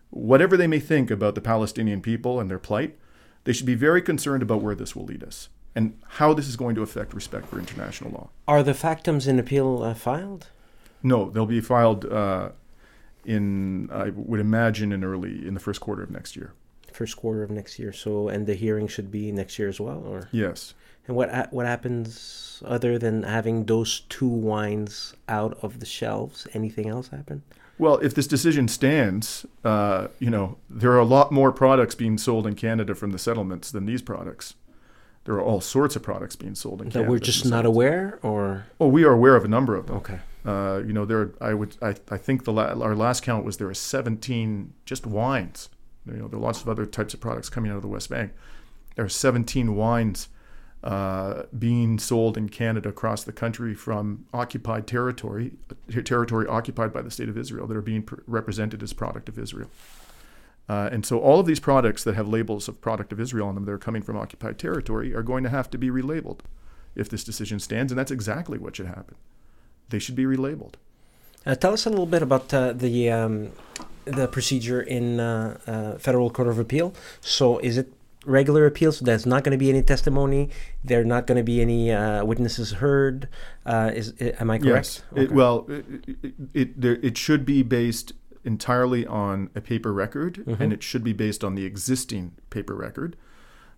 [0.10, 2.98] Whatever they may think about the Palestinian people and their plight,
[3.44, 6.56] they should be very concerned about where this will lead us and how this is
[6.56, 8.30] going to affect respect for international law.
[8.48, 10.48] Are the factums in appeal uh, filed?
[11.04, 12.52] No, they'll be filed uh,
[13.26, 16.54] in, I would imagine, in early, in the first quarter of next year.
[16.94, 17.92] First quarter of next year.
[17.92, 20.74] So, and the hearing should be next year as well, or Yes.
[21.08, 26.48] And what what happens other than having those two wines out of the shelves?
[26.54, 27.44] Anything else happen?
[27.78, 32.18] Well, if this decision stands, uh, you know, there are a lot more products being
[32.18, 34.56] sold in Canada from the settlements than these products.
[35.24, 37.12] There are all sorts of products being sold in That Canada.
[37.12, 39.98] we're just not aware, or Oh, we are aware of a number of them.
[39.98, 40.20] okay.
[40.46, 41.32] Uh, you know, there.
[41.42, 41.76] I would.
[41.82, 45.70] I, I think the la- our last count was there are 17 just wines.
[46.06, 48.10] You know, there are lots of other types of products coming out of the West
[48.10, 48.32] Bank.
[48.96, 50.30] There are 17 wines
[50.84, 55.54] uh, being sold in Canada across the country from occupied territory,
[56.06, 59.38] territory occupied by the state of Israel, that are being pr- represented as product of
[59.38, 59.70] Israel.
[60.70, 63.56] Uh, and so all of these products that have labels of product of Israel on
[63.56, 66.40] them that are coming from occupied territory are going to have to be relabeled
[66.96, 69.16] if this decision stands, and that's exactly what should happen.
[69.90, 70.76] They should be relabeled.
[71.46, 73.52] Uh, tell us a little bit about uh, the um,
[74.06, 76.94] the procedure in uh, uh, federal court of appeal.
[77.22, 77.92] So, is it
[78.26, 78.92] regular appeal?
[78.92, 80.50] So there's not going to be any testimony.
[80.84, 83.28] There are not going to be any uh, witnesses heard.
[83.66, 85.04] Uh, is am I correct?
[85.16, 85.24] Yes.
[85.24, 85.86] It, well, it,
[86.24, 88.14] it, it, there, it should be based
[88.46, 93.16] entirely on a paper record, and it should be based on the existing paper record.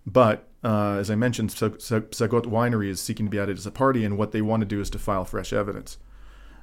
[0.06, 3.66] But uh, as I mentioned, Sa- Sa- Psagot Winery is seeking to be added as
[3.66, 5.98] a party, and what they want to do is to file fresh evidence.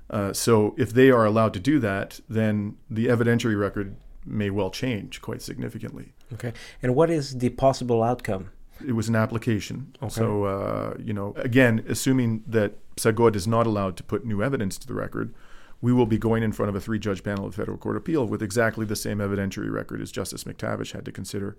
[0.09, 3.95] Uh, so if they are allowed to do that, then the evidentiary record
[4.29, 6.13] may well change quite significantly.
[6.33, 6.53] Okay.
[6.81, 8.51] And what is the possible outcome?
[8.85, 9.93] It was an application.
[10.01, 10.13] Okay.
[10.13, 14.77] So, uh, you know, again, assuming that Psagot is not allowed to put new evidence
[14.77, 15.33] to the record,
[15.81, 18.01] we will be going in front of a three judge panel of Federal Court of
[18.01, 21.57] Appeal with exactly the same evidentiary record as Justice Mactavish had to consider.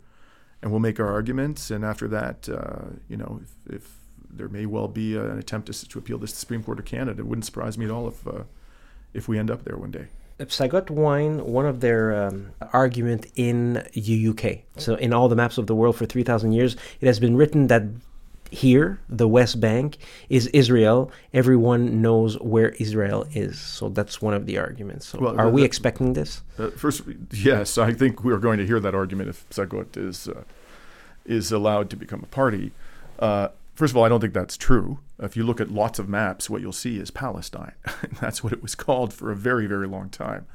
[0.62, 1.70] And we'll make our arguments.
[1.70, 3.96] And after that, uh, you know, if, if
[4.30, 6.84] there may well be an attempt to, to appeal this to the Supreme Court of
[6.84, 8.44] Canada, it wouldn't surprise me at all if, uh,
[9.14, 10.06] if we end up there one day.
[10.47, 14.62] Psagot Wine, one of their um, argument in UUK.
[14.76, 17.66] So in all the maps of the world for 3,000 years, it has been written
[17.68, 17.84] that
[18.51, 21.11] here, the West Bank, is Israel.
[21.32, 23.59] Everyone knows where Israel is.
[23.61, 25.07] So that's one of the arguments.
[25.07, 26.43] So Well, are we expecting this?
[26.59, 30.28] Uh, first, yes, I think we are going to hear that argument if Psagot is
[30.28, 30.43] uh,
[31.24, 32.72] is allowed to become a party.
[33.18, 33.49] Uh,
[33.80, 34.98] first of all, I don't think that's true.
[35.18, 37.72] If you look at lots of maps, what you'll see is Palestine.
[38.20, 40.46] that's what it was called for a very, very long time.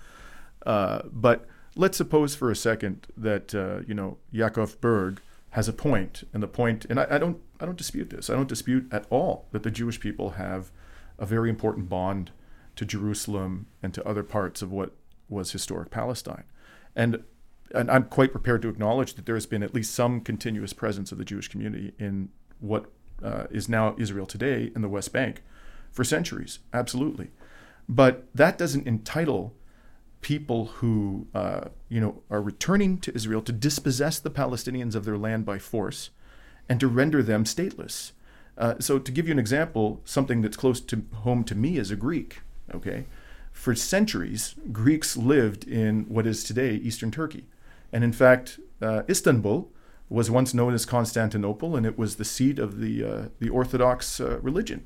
[0.63, 5.73] Uh, but let's suppose for a second that uh, you know Yaakov Berg has a
[5.73, 8.29] point, and the point, and I, I don't, I don't dispute this.
[8.29, 10.69] I don't dispute at all that the Jewish people have
[11.17, 12.29] a very important bond
[12.75, 14.91] to Jerusalem and to other parts of what
[15.29, 16.43] was historic Palestine,
[16.95, 17.23] and
[17.73, 21.11] and I'm quite prepared to acknowledge that there has been at least some continuous presence
[21.11, 22.91] of the Jewish community in what
[23.23, 25.41] uh, is now Israel today in the West Bank
[25.91, 27.31] for centuries, absolutely.
[27.87, 29.53] But that doesn't entitle
[30.21, 35.17] people who uh, you know are returning to Israel to dispossess the Palestinians of their
[35.17, 36.09] land by force
[36.67, 38.11] and to render them stateless.
[38.57, 41.91] Uh, so, to give you an example, something that's close to home to me as
[41.91, 42.41] a Greek,
[42.73, 43.05] okay,
[43.51, 47.45] for centuries Greeks lived in what is today Eastern Turkey,
[47.93, 49.69] and in fact, uh, Istanbul
[50.09, 54.19] was once known as Constantinople, and it was the seat of the uh, the Orthodox
[54.19, 54.85] uh, religion.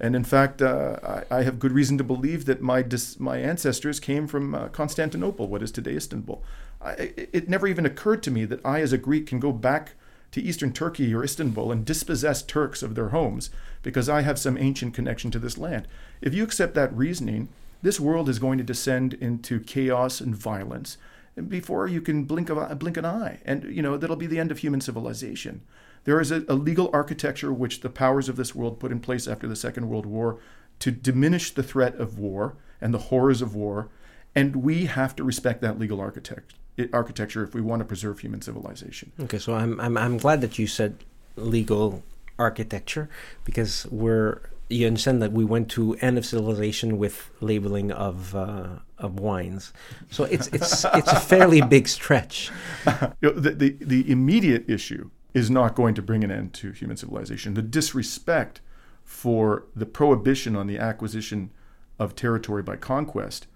[0.00, 3.38] And in fact, uh, I, I have good reason to believe that my dis- my
[3.38, 6.42] ancestors came from uh, Constantinople, what is today Istanbul.
[6.80, 6.92] I,
[7.32, 9.94] it never even occurred to me that I, as a Greek, can go back
[10.30, 13.50] to Eastern Turkey or Istanbul and dispossess Turks of their homes
[13.82, 15.88] because I have some ancient connection to this land.
[16.20, 17.48] If you accept that reasoning,
[17.82, 20.98] this world is going to descend into chaos and violence
[21.46, 23.40] before you can blink, of, blink an eye.
[23.44, 25.62] And, you know, that'll be the end of human civilization.
[26.04, 29.26] There is a, a legal architecture which the powers of this world put in place
[29.28, 30.38] after the Second World War
[30.80, 33.88] to diminish the threat of war and the horrors of war.
[34.34, 36.54] And we have to respect that legal architect,
[36.92, 39.12] architecture if we want to preserve human civilization.
[39.20, 41.04] Okay, so I'm, I'm, I'm glad that you said
[41.36, 42.02] legal
[42.38, 43.08] architecture
[43.44, 48.68] because we're you understand that we went to end of civilization with labeling of uh,
[48.98, 49.72] of wines,
[50.10, 52.50] so it's it's it's a fairly big stretch.
[53.20, 56.72] You know, the, the the immediate issue is not going to bring an end to
[56.72, 57.54] human civilization.
[57.54, 58.60] The disrespect
[59.04, 61.50] for the prohibition on the acquisition
[61.98, 63.46] of territory by conquest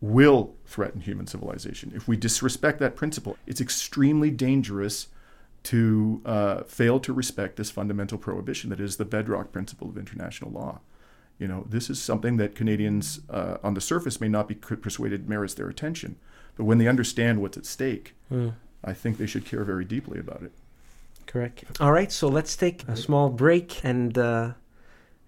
[0.00, 1.92] will threaten human civilization.
[1.94, 5.08] If we disrespect that principle, it's extremely dangerous
[5.66, 10.52] to uh, fail to respect this fundamental prohibition that is the bedrock principle of international
[10.52, 10.78] law.
[11.40, 15.28] You know, this is something that Canadians uh, on the surface may not be persuaded
[15.28, 16.16] merits their attention,
[16.56, 18.54] but when they understand what's at stake, mm.
[18.84, 20.52] I think they should care very deeply about it.
[21.26, 21.64] Correct.
[21.80, 24.52] All right, so let's take a small break and uh,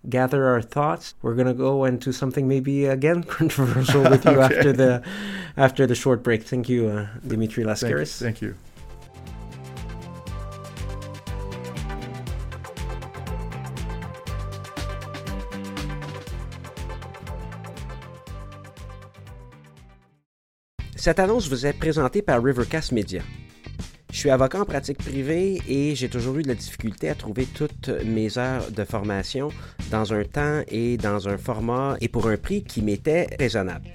[0.08, 1.14] gather our thoughts.
[1.20, 4.56] We're gonna go into something maybe again controversial with you okay.
[4.56, 5.02] after the
[5.56, 6.44] after the short break.
[6.44, 8.16] Thank you, uh, Dimitri Lascaris.
[8.18, 8.54] Thank, thank you.
[20.98, 23.22] Cette annonce vous est présentée par Rivercast Media.
[24.10, 27.46] Je suis avocat en pratique privée et j'ai toujours eu de la difficulté à trouver
[27.46, 29.50] toutes mes heures de formation
[29.92, 33.86] dans un temps et dans un format et pour un prix qui m'était raisonnable.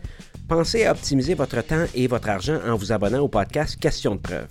[0.48, 4.22] Pensez à optimiser votre temps et votre argent en vous abonnant au podcast Question de
[4.22, 4.48] preuve.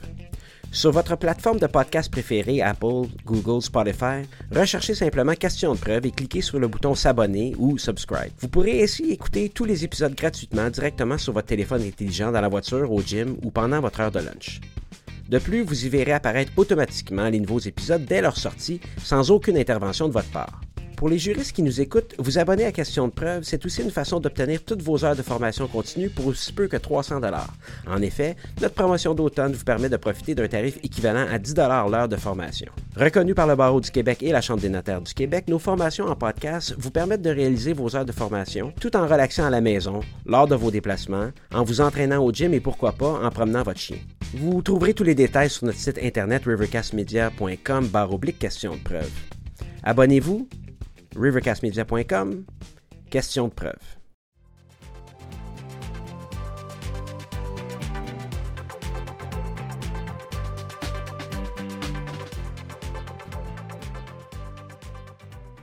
[0.73, 6.11] Sur votre plateforme de podcast préférée, Apple, Google, Spotify, recherchez simplement Question de preuve et
[6.11, 8.33] cliquez sur le bouton S'abonner ou Subscribe.
[8.39, 12.49] Vous pourrez ainsi écouter tous les épisodes gratuitement directement sur votre téléphone intelligent dans la
[12.49, 14.63] voiture, au gym ou pendant votre heure de lunch.
[15.29, 19.59] De plus, vous y verrez apparaître automatiquement les nouveaux épisodes dès leur sortie sans aucune
[19.59, 20.63] intervention de votre part.
[21.03, 23.91] Pour les juristes qui nous écoutent, vous abonner à Question de preuve, c'est aussi une
[23.91, 27.21] façon d'obtenir toutes vos heures de formation continue pour aussi peu que 300
[27.89, 32.09] En effet, notre promotion d'automne vous permet de profiter d'un tarif équivalent à 10 l'heure
[32.09, 32.71] de formation.
[32.97, 36.07] Reconnu par le Barreau du Québec et la Chambre des notaires du Québec, nos formations
[36.07, 39.61] en podcast vous permettent de réaliser vos heures de formation tout en relaxant à la
[39.61, 43.65] maison, lors de vos déplacements, en vous entraînant au gym et pourquoi pas en promenant
[43.65, 43.99] votre chien.
[44.35, 47.91] Vous trouverez tous les détails sur notre site internet rivercastmedia.com
[48.39, 49.11] question de preuve.
[49.83, 50.47] Abonnez-vous
[51.15, 52.47] rivercastmedia.com,
[53.11, 53.97] question de preuve.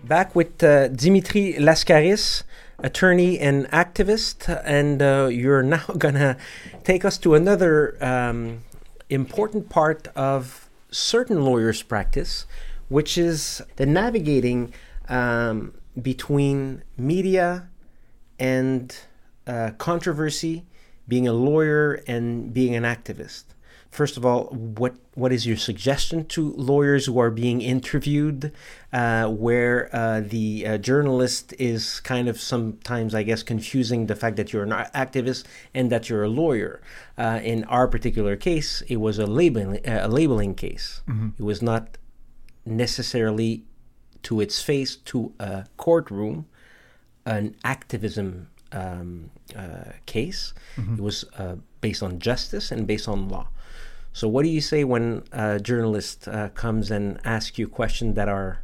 [0.03, 2.43] Back with uh, Dimitri Lascaris,
[2.79, 6.37] attorney and activist, and uh, you're now gonna
[6.83, 8.63] take us to another um,
[9.09, 12.45] important part of certain lawyers' practice,
[12.87, 14.73] which is the navigating
[15.09, 17.67] um, between media
[18.39, 18.95] and
[19.47, 20.65] uh, controversy,
[21.07, 23.45] being a lawyer and being an activist.
[23.91, 28.53] First of all, what what is your suggestion to lawyers who are being interviewed,
[28.93, 34.35] uh, where uh, the uh, journalist is kind of sometimes, I guess, confusing the fact
[34.37, 36.81] that you're an activist and that you're a lawyer.
[37.17, 41.01] Uh, in our particular case, it was a labeling a labeling case.
[41.07, 41.29] Mm-hmm.
[41.39, 41.97] It was not
[42.65, 43.63] necessarily
[44.23, 46.45] to its face to a courtroom
[47.25, 50.53] an activism um, uh, case.
[50.75, 50.95] Mm-hmm.
[50.95, 53.47] It was uh, based on justice and based on law.
[54.13, 58.27] So, what do you say when a journalist uh, comes and asks you questions that
[58.27, 58.63] are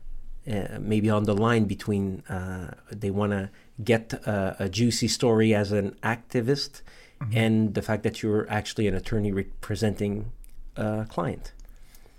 [0.51, 3.49] uh, maybe on the line between uh, they want to
[3.83, 6.81] get a, a, juicy story as an activist
[7.21, 7.37] mm-hmm.
[7.37, 10.31] and the fact that you're actually an attorney representing
[10.75, 11.51] a client?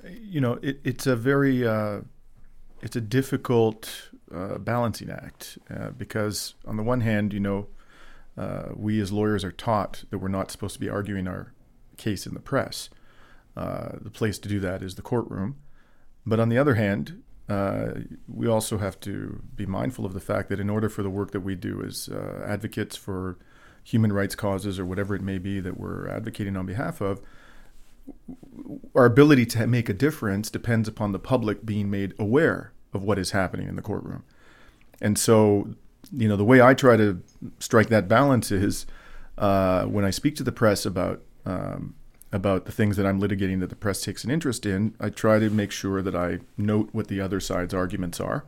[0.04, 2.00] You know, it, it's a very uh,
[2.82, 7.68] it's a difficult uh, balancing act uh, because on the one hand, you know,
[8.36, 11.52] uh, we as lawyers are taught that we're not supposed to be arguing our
[11.96, 12.90] case in the press.
[13.56, 15.56] Uh, the place to do that is the courtroom.
[16.26, 17.92] But on the other hand, uh,
[18.28, 21.30] we also have to be mindful of the fact that in order for the work
[21.30, 23.38] that we do as uh, advocates for
[23.84, 27.20] human rights causes or whatever it may be that we're advocating on behalf of,
[28.94, 33.18] our ability to make a difference depends upon the public being made aware of what
[33.18, 34.24] is happening in the courtroom.
[35.00, 35.74] And so,
[36.12, 37.22] you know, the way I try to
[37.58, 38.86] strike that balance is
[39.38, 41.94] uh, when I speak to the press about um,
[42.32, 45.38] about the things that I'm litigating that the press takes an interest in, I try
[45.38, 48.44] to make sure that I note what the other side's arguments are.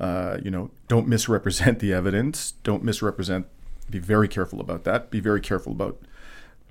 [0.00, 2.52] Uh, you know, don't misrepresent the evidence.
[2.62, 3.46] Don't misrepresent.
[3.88, 5.10] Be very careful about that.
[5.10, 6.00] Be very careful about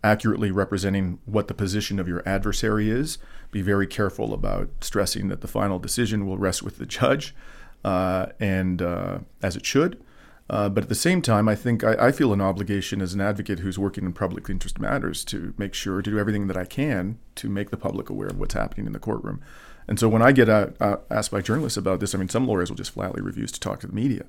[0.05, 3.17] accurately representing what the position of your adversary is.
[3.49, 7.35] Be very careful about stressing that the final decision will rest with the judge,
[7.83, 9.99] uh, and uh, as it should.
[10.47, 13.21] Uh, but at the same time, I think I, I, feel an obligation as an
[13.21, 16.65] advocate who's working in public interest matters to make sure to do everything that I
[16.65, 19.41] can to make the public aware of what's happening in the courtroom.
[19.87, 22.45] And so when I get uh, uh, asked by journalists about this, I mean, some
[22.45, 24.25] lawyers will just flatly refuse to talk to the media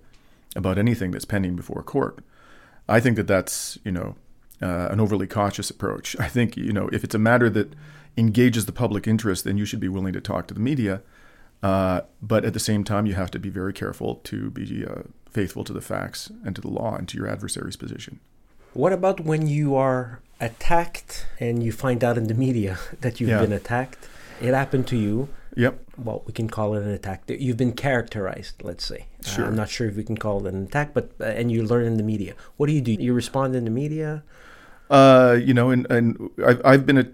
[0.54, 2.20] about anything that's pending before a court.
[2.88, 4.16] I think that that's you know
[4.62, 6.16] uh, an overly cautious approach.
[6.18, 7.74] I think you know if it's a matter that
[8.16, 11.02] engages the public interest, then you should be willing to talk to the media.
[11.62, 15.02] Uh, but at the same time, you have to be very careful to be uh,
[15.30, 18.20] faithful to the facts and to the law and to your adversary's position.
[18.72, 23.30] What about when you are attacked and you find out in the media that you've
[23.30, 23.40] yeah.
[23.40, 24.08] been attacked?
[24.40, 25.28] It happened to you.
[25.56, 25.80] Yep.
[25.96, 27.22] Well, we can call it an attack.
[27.28, 29.06] You've been characterized, let's say.
[29.24, 29.44] Sure.
[29.44, 31.62] Uh, I'm not sure if we can call it an attack, but uh, and you
[31.62, 32.34] learn in the media.
[32.58, 32.92] What do you do?
[32.92, 34.22] You respond in the media.
[34.90, 37.06] Uh, you know, and and I've, I've been a,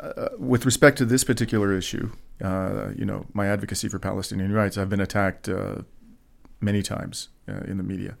[0.00, 2.10] uh, with respect to this particular issue.
[2.42, 4.78] Uh, you know, my advocacy for Palestinian rights.
[4.78, 5.82] I've been attacked uh,
[6.58, 8.16] many times in the media.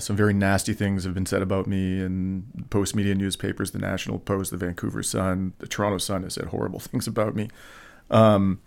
[0.00, 4.18] some very nasty things have been said about me in post media newspapers, the National
[4.18, 7.48] Post, the Vancouver Sun, the Toronto Sun has said horrible things about me.
[8.10, 8.60] Um,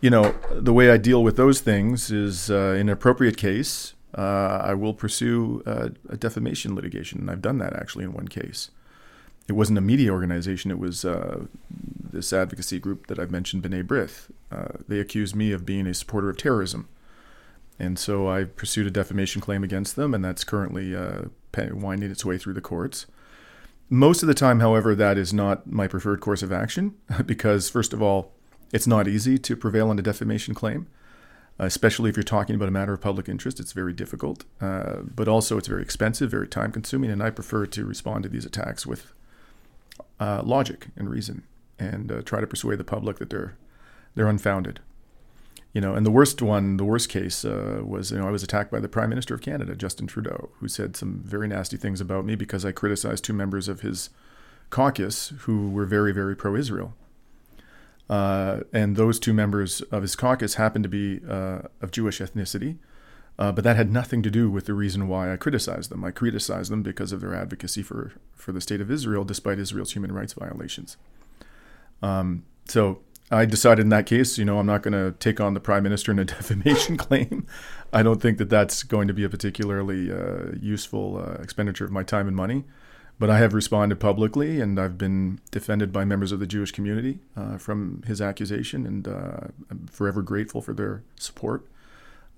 [0.00, 3.94] you know, the way I deal with those things is uh, in an appropriate case,
[4.16, 7.20] uh, I will pursue uh, a defamation litigation.
[7.20, 8.70] And I've done that actually in one case.
[9.48, 11.44] It wasn't a media organization, it was uh,
[12.12, 14.30] this advocacy group that I've mentioned, B'nai B'rith.
[14.50, 16.88] Uh, they accused me of being a supporter of terrorism.
[17.78, 22.24] And so I pursued a defamation claim against them, and that's currently uh, winding its
[22.24, 23.06] way through the courts.
[23.88, 26.94] Most of the time, however, that is not my preferred course of action
[27.26, 28.32] because, first of all,
[28.72, 30.86] it's not easy to prevail on a defamation claim,
[31.58, 33.60] especially if you're talking about a matter of public interest.
[33.60, 37.66] It's very difficult, uh, but also it's very expensive, very time consuming, and I prefer
[37.66, 39.12] to respond to these attacks with
[40.20, 41.44] uh, logic and reason
[41.78, 43.56] and uh, try to persuade the public that they're
[44.14, 44.80] they're unfounded.
[45.72, 48.42] You know, and the worst one, the worst case uh, was, you know, I was
[48.42, 52.00] attacked by the Prime Minister of Canada, Justin Trudeau, who said some very nasty things
[52.00, 54.08] about me because I criticized two members of his
[54.70, 56.94] caucus who were very, very pro-Israel.
[58.08, 62.78] Uh, and those two members of his caucus happened to be uh, of Jewish ethnicity.
[63.38, 66.04] Uh, but that had nothing to do with the reason why I criticized them.
[66.04, 69.92] I criticized them because of their advocacy for, for the state of Israel, despite Israel's
[69.92, 70.96] human rights violations.
[72.00, 73.00] Um, so
[73.30, 75.82] I decided in that case, you know, I'm not going to take on the prime
[75.82, 77.46] minister in a defamation claim.
[77.92, 81.90] I don't think that that's going to be a particularly uh, useful uh, expenditure of
[81.90, 82.64] my time and money.
[83.18, 87.18] But I have responded publicly, and I've been defended by members of the Jewish community
[87.34, 91.66] uh, from his accusation, and uh, I'm forever grateful for their support.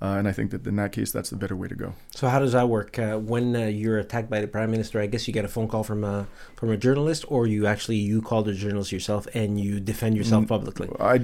[0.00, 1.94] Uh, and I think that in that case, that's the better way to go.
[2.14, 2.96] So how does that work?
[3.00, 5.66] Uh, when uh, you're attacked by the prime minister, I guess you get a phone
[5.66, 9.58] call from a from a journalist, or you actually you call the journalist yourself and
[9.58, 10.88] you defend yourself mm, publicly.
[11.00, 11.14] I,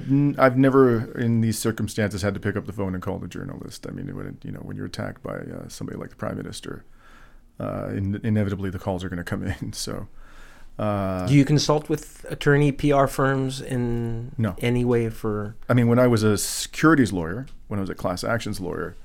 [0.45, 3.87] I've never in these circumstances had to pick up the phone and call the journalist.
[3.87, 6.85] I mean, when, you know, when you're attacked by uh, somebody like the prime minister,
[7.61, 9.73] uh, in, inevitably the calls are going to come in.
[9.73, 10.09] So,
[10.79, 14.57] uh, do you consult with attorney PR firms in no.
[14.59, 15.55] any way for?
[15.69, 18.97] I mean, when I was a securities lawyer, when I was a class actions lawyer,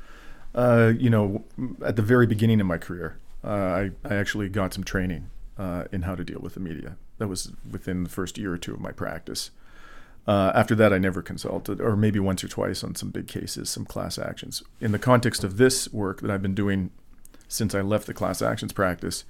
[0.56, 1.44] uh, you know,
[1.86, 5.84] at the very beginning of my career, uh, I, I actually got some training uh,
[5.92, 6.98] in how to deal with the media.
[7.20, 9.52] That was within the first year or two of my practice.
[10.28, 13.70] Uh, after that, I never consulted, or maybe once or twice on some big cases,
[13.70, 14.64] some class actions.
[14.80, 16.92] In the context of this work that I've been doing
[17.50, 19.26] since I left the class actions practice.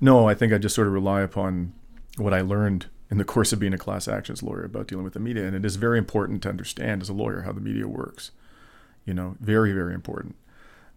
[0.00, 1.72] No, I think I just sort of rely upon
[2.16, 5.14] what I learned in the course of being a class actions lawyer about dealing with
[5.14, 5.46] the media.
[5.46, 8.30] And it is very important to understand as a lawyer how the media works.
[9.04, 10.36] You know, very, very important.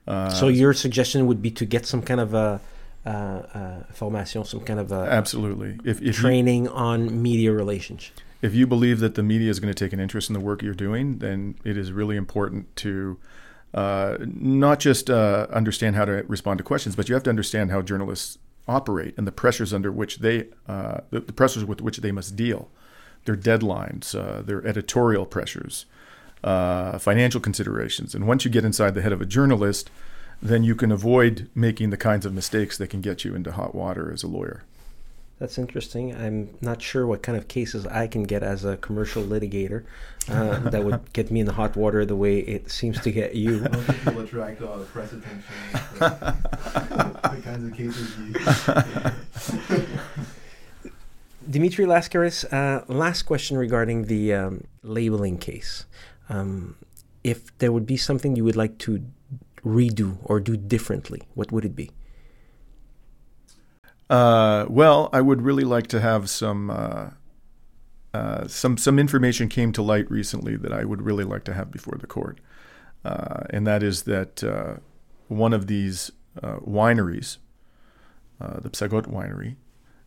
[0.07, 2.61] Uh, so your suggestion would be to get some kind of a
[3.05, 8.11] uh, uh, formation, some kind of a absolutely if, if training you, on media relations.
[8.41, 10.61] If you believe that the media is going to take an interest in the work
[10.61, 13.18] you're doing, then it is really important to
[13.74, 17.72] uh, not just uh, understand how to respond to questions, but you have to understand
[17.72, 18.38] how journalists
[18.68, 22.36] operate and the pressures under which they, uh, the, the, pressures with which they must
[22.36, 22.70] deal,
[23.26, 25.86] their deadlines, uh, their editorial pressures,
[26.43, 28.13] uh, financial considerations.
[28.13, 29.89] And once you get inside the head of a journalist,
[30.41, 33.74] then you can avoid making the kinds of mistakes that can get you into hot
[33.74, 34.63] water as a lawyer.
[35.39, 36.15] That's interesting.
[36.15, 39.83] I'm not sure what kind of cases I can get as a commercial litigator
[40.29, 43.35] uh, that would get me in the hot water the way it seems to get
[43.35, 43.63] you.
[43.63, 45.43] I don't think you'll attract all the press attention.
[45.99, 48.33] the kinds of cases you.
[51.49, 55.85] Dimitri Lascaris, uh, last question regarding the um, labeling case.
[56.29, 56.75] Um,
[57.23, 59.05] if there would be something you would like to
[59.63, 61.91] redo or do differently, what would it be?
[64.10, 67.10] Uh, well, I would really like to have some uh,
[68.14, 71.72] uh, some some information came to light recently that I would really like to have
[71.72, 72.39] before the court,
[73.03, 74.76] uh, and that is that uh,
[75.28, 77.38] one of these uh, wineries,
[78.39, 79.55] the Psagot winery,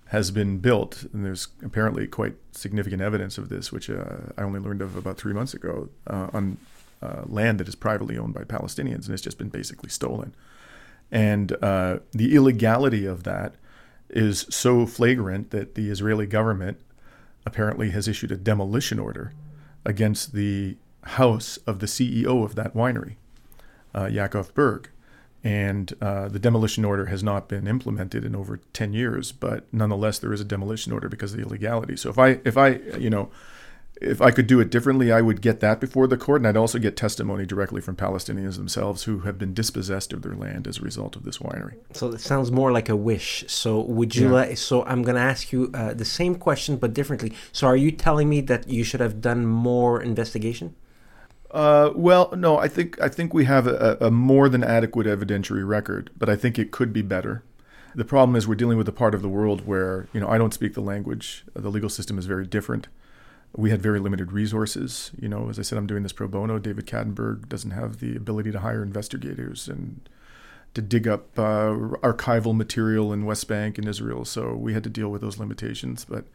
[0.07, 4.81] has been built, and there's apparently quite significant evidence of this, which I only learned
[4.81, 6.57] of about three months ago, on
[7.27, 10.35] land that is privately owned by Palestinians, and it's just been basically stolen.
[11.13, 13.57] And the illegality of that
[14.11, 16.79] is so flagrant that the Israeli government
[17.47, 19.33] apparently has issued a demolition order
[19.85, 23.17] against the house of the CEO of that winery,
[23.95, 24.91] uh, Yaakov Berg.
[25.43, 30.19] And uh, the demolition order has not been implemented in over 10 years but nonetheless
[30.19, 31.97] there is a demolition order because of the illegality.
[31.97, 33.31] So if i if i you know
[34.01, 36.57] if i could do it differently i would get that before the court and i'd
[36.57, 40.79] also get testimony directly from palestinians themselves who have been dispossessed of their land as
[40.79, 43.45] a result of this winery So it sounds more like a wish.
[43.49, 44.33] So would you Yeah.
[44.33, 44.57] like?
[44.59, 47.33] So I'm going to ask you uh, the same question but differently.
[47.53, 50.75] So are you telling me that you should have done more investigation?
[51.51, 55.67] Uh, well, no, I think I think we have a, a more than adequate evidentiary
[55.67, 57.43] record, but I think it could be better.
[57.95, 60.39] The problem is we're dealing with a part of the world where you know I
[60.39, 61.45] don't speak the language.
[61.55, 62.87] The legal system is very different.
[63.57, 65.11] We had very limited resources.
[65.21, 66.59] You know, as I said, I'm doing this pro bono.
[66.59, 70.09] David Kattenburg doesn't have the ability to hire investigators and
[70.75, 71.73] to dig up uh,
[72.03, 74.25] archival material in West Bank and Israel.
[74.25, 76.05] So we had to deal with those limitations.
[76.05, 76.27] But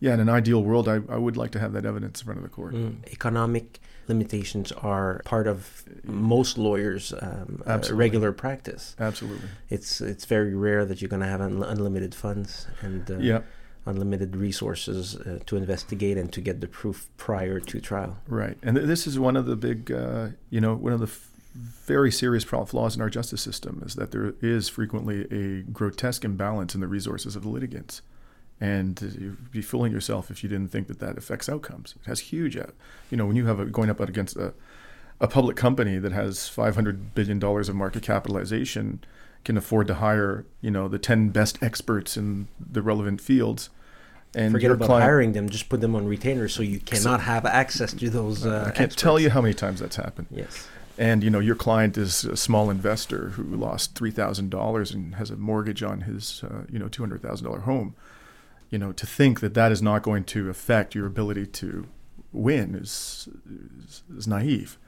[0.00, 2.38] yeah, in an ideal world, I, I would like to have that evidence in front
[2.38, 2.74] of the court.
[2.74, 3.06] Mm.
[3.12, 8.96] Economic limitations are part of most lawyers' um, uh, regular practice.
[8.98, 9.48] Absolutely.
[9.70, 13.42] It's it's very rare that you're going to have un- unlimited funds and uh, Yeah.
[13.86, 18.16] Unlimited resources uh, to investigate and to get the proof prior to trial.
[18.26, 21.06] Right, and th- this is one of the big, uh, you know, one of the
[21.06, 26.24] f- very serious flaws in our justice system is that there is frequently a grotesque
[26.24, 28.02] imbalance in the resources of the litigants,
[28.60, 31.94] and you'd be fooling yourself if you didn't think that that affects outcomes.
[32.02, 32.66] It has huge, uh,
[33.10, 34.54] you know, when you have a, going up against a,
[35.20, 39.04] a public company that has five hundred billion dollars of market capitalization,
[39.44, 43.70] can afford to hire, you know, the ten best experts in the relevant fields.
[44.36, 47.46] And Forget about client- hiring them; just put them on retainers, so you cannot have
[47.46, 48.44] access to those.
[48.44, 50.26] Uh, I can't tell you how many times that's happened.
[50.30, 50.66] Yes.
[50.98, 55.14] and you know your client is a small investor who lost three thousand dollars and
[55.16, 57.94] has a mortgage on his uh, you know two hundred thousand dollar home.
[58.70, 61.86] You know to think that that is not going to affect your ability to
[62.32, 63.28] win is,
[63.86, 64.78] is is naive.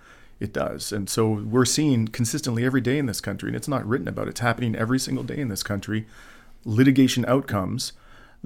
[0.40, 3.86] It does, and so we're seeing consistently every day in this country, and it's not
[3.86, 4.28] written about.
[4.28, 6.04] It's happening every single day in this country.
[6.64, 7.92] Litigation outcomes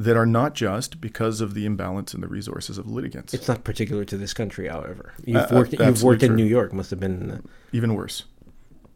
[0.00, 3.34] that are not just because of the imbalance in the resources of litigants.
[3.34, 5.12] It's not particular to this country, however.
[5.26, 5.72] You've Uh, uh, worked.
[5.74, 6.36] You've worked in true.
[6.38, 6.72] New York.
[6.72, 7.30] Must have been.
[7.30, 7.38] Uh,
[7.72, 8.24] even worse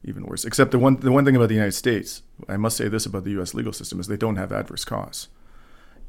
[0.06, 2.88] even worse except the one the one thing about the united states i must say
[2.88, 5.28] this about the us legal system is they don't have adverse costs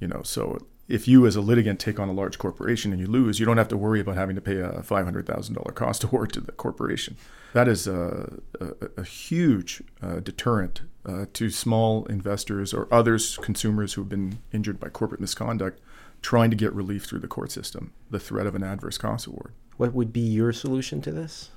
[0.01, 0.57] you know so
[0.87, 3.57] if you as a litigant take on a large corporation and you lose you don't
[3.57, 7.17] have to worry about having to pay a $500000 cost award to the corporation
[7.53, 8.67] that is a, a,
[8.97, 14.79] a huge uh, deterrent uh, to small investors or others consumers who have been injured
[14.79, 15.79] by corporate misconduct
[16.21, 19.51] trying to get relief through the court system the threat of an adverse cost award
[19.77, 21.49] what would be your solution to this?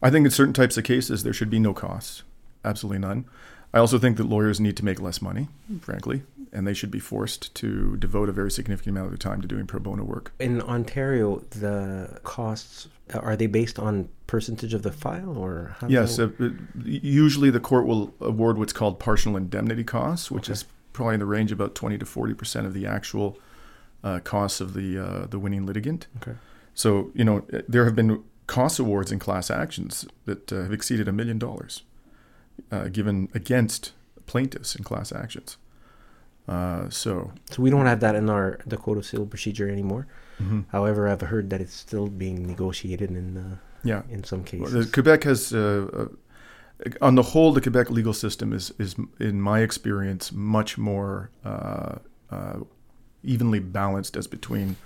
[0.00, 2.22] I think in certain types of cases there should be no costs,
[2.64, 3.24] absolutely none.
[3.74, 5.48] I also think that lawyers need to make less money,
[5.80, 9.40] frankly, and they should be forced to devote a very significant amount of their time
[9.40, 10.32] to doing pro bono work.
[10.38, 16.28] In Ontario, the costs are they based on percentage of the file, or Yes, uh,
[16.40, 16.50] uh,
[16.84, 20.52] usually the court will award what's called partial indemnity costs, which Okay.
[20.54, 23.38] is probably in the range of about 20 to 40 percent of the actual
[24.04, 26.06] uh, costs of the uh, the winning litigant.
[26.22, 26.36] Okay.
[26.74, 30.72] So you know uh, there have been cost awards in class actions that uh, have
[30.72, 31.82] exceeded a million dollars
[32.92, 33.92] given against
[34.26, 35.56] plaintiffs in class actions.
[36.48, 40.06] Uh, so So we don't have that in our the code of civil procedure anymore.
[40.40, 40.64] mhm.
[40.68, 44.86] However, I've heard that it's still being negotiated in uh, yeah, in some Well, cases.
[44.86, 49.40] the Quebec has, uh, uh, on the whole, the Quebec legal system is, is in
[49.40, 51.96] my experience, much more uh,
[52.30, 52.58] uh,
[53.22, 54.76] evenly balanced as between.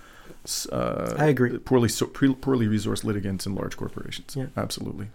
[0.73, 1.59] Uh, I agree.
[1.59, 4.35] Poorly, so, poorly resourced litigants and large corporations.
[4.37, 4.47] Yeah.
[4.57, 5.09] absolutely.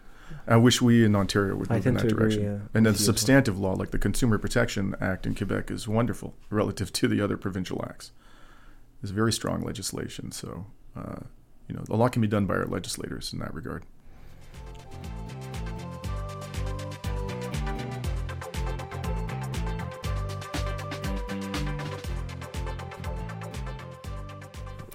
[0.47, 2.35] I wish we in Ontario would move in that to agree.
[2.35, 2.47] direction.
[2.47, 2.95] Uh, and then well.
[2.95, 7.35] substantive law, like the Consumer Protection Act in Quebec, is wonderful relative to the other
[7.35, 8.11] provincial acts.
[9.03, 11.17] It's very strong legislation, so uh,
[11.67, 13.83] you know a lot can be done by our legislators in that regard.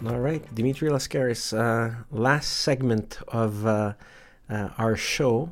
[0.05, 1.57] All right, Dimitri Lascaris.
[1.57, 3.93] Uh, last segment of uh,
[4.49, 5.51] uh, our show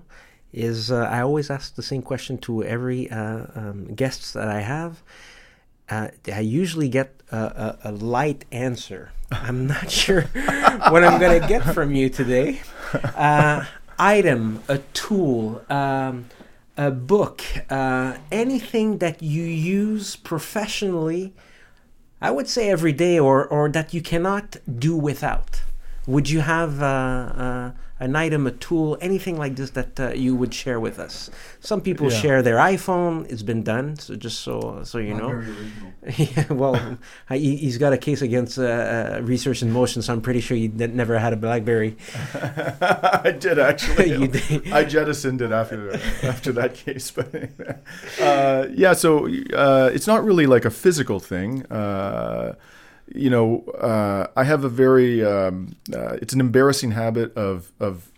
[0.53, 4.61] is uh, I always ask the same question to every uh, um, guests that I
[4.61, 5.03] have.
[5.89, 9.13] Uh, I usually get a, a, a light answer.
[9.31, 12.61] I'm not sure what I'm going to get from you today.
[12.93, 13.65] Uh,
[13.99, 16.27] item, a tool, um,
[16.77, 21.33] a book, uh, anything that you use professionally,
[22.21, 25.63] I would say every day, or, or that you cannot do without.
[26.07, 26.83] Would you have
[28.01, 31.31] an item, a tool, anything like this that uh, you would share with us?
[31.61, 32.19] Some people Yeah.
[32.19, 33.31] share their iPhone.
[33.31, 35.29] It's been done, so just so so you Not know.
[35.29, 35.93] very original.
[36.37, 36.97] yeah, well,
[37.29, 40.41] I, he- he's got a case against uh, uh, Research in Motion, so I'm pretty
[40.41, 41.97] sure he never had a BlackBerry.
[42.35, 44.11] I did actually.
[44.13, 44.73] You did.
[44.73, 47.29] I jettisoned it after after that case, but
[48.21, 48.95] uh, yeah.
[48.95, 51.65] So uh, it's not really like a physical thing.
[53.15, 58.11] You know, uh, I have a very um, uh, it's an embarrassing habit of of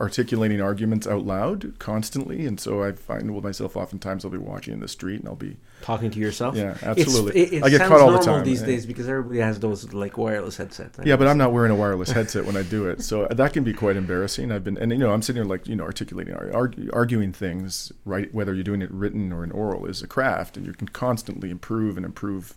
[0.00, 4.72] articulating arguments out loud constantly, and so I find with myself oftentimes I'll be walking
[4.74, 6.54] in the street and I'll be Talking to yourself.
[6.56, 8.66] yeah It's- absolutely it, it I get caught all the normal time these yeah.
[8.68, 11.00] days because everybody has those like wireless headsets.
[11.04, 13.64] Yeah, but I'm not wearing a wireless headset when I do it, so that can
[13.64, 14.52] be quite embarrassing.
[14.52, 17.90] I've been, and you know, I'm sitting here like you know, articulating, argu- arguing things,
[18.04, 18.32] right?
[18.32, 21.50] Whether you're doing it written or in oral is a craft, and you can constantly
[21.50, 22.54] improve and improve,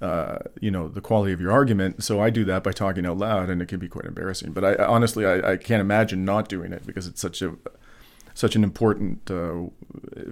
[0.00, 2.02] uh, you know, the quality of your argument.
[2.02, 4.52] So I do that by talking out loud, and it can be quite embarrassing.
[4.52, 7.56] But I, I honestly, I, I can't imagine not doing it because it's such a
[8.34, 9.64] such an important uh,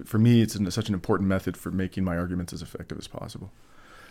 [0.04, 0.40] for me.
[0.40, 3.50] It's an, such an important method for making my arguments as effective as possible.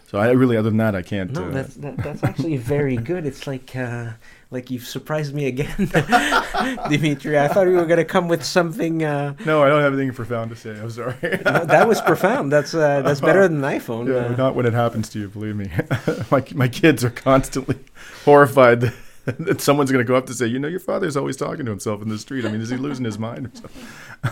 [0.07, 1.31] So I really, other than that, I can't.
[1.31, 3.25] No, uh, that's that, that's actually very good.
[3.25, 4.11] It's like uh,
[4.49, 5.75] like you've surprised me again,
[6.89, 7.37] Dimitri.
[7.37, 9.03] I thought you were gonna come with something.
[9.03, 10.71] Uh, No, I don't have anything profound to say.
[10.71, 11.15] I'm sorry.
[11.45, 12.51] no, that was profound.
[12.51, 14.07] That's uh, that's better than an iPhone.
[14.07, 15.27] yeah, uh, not when it happens to you.
[15.29, 15.69] Believe me,
[16.31, 17.77] my my kids are constantly
[18.25, 18.93] horrified that,
[19.39, 21.71] that someone's going to go up to say, you know, your father's always talking to
[21.71, 22.45] himself in the street.
[22.45, 23.87] I mean, is he losing his mind or something?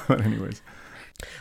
[0.07, 0.61] but anyways,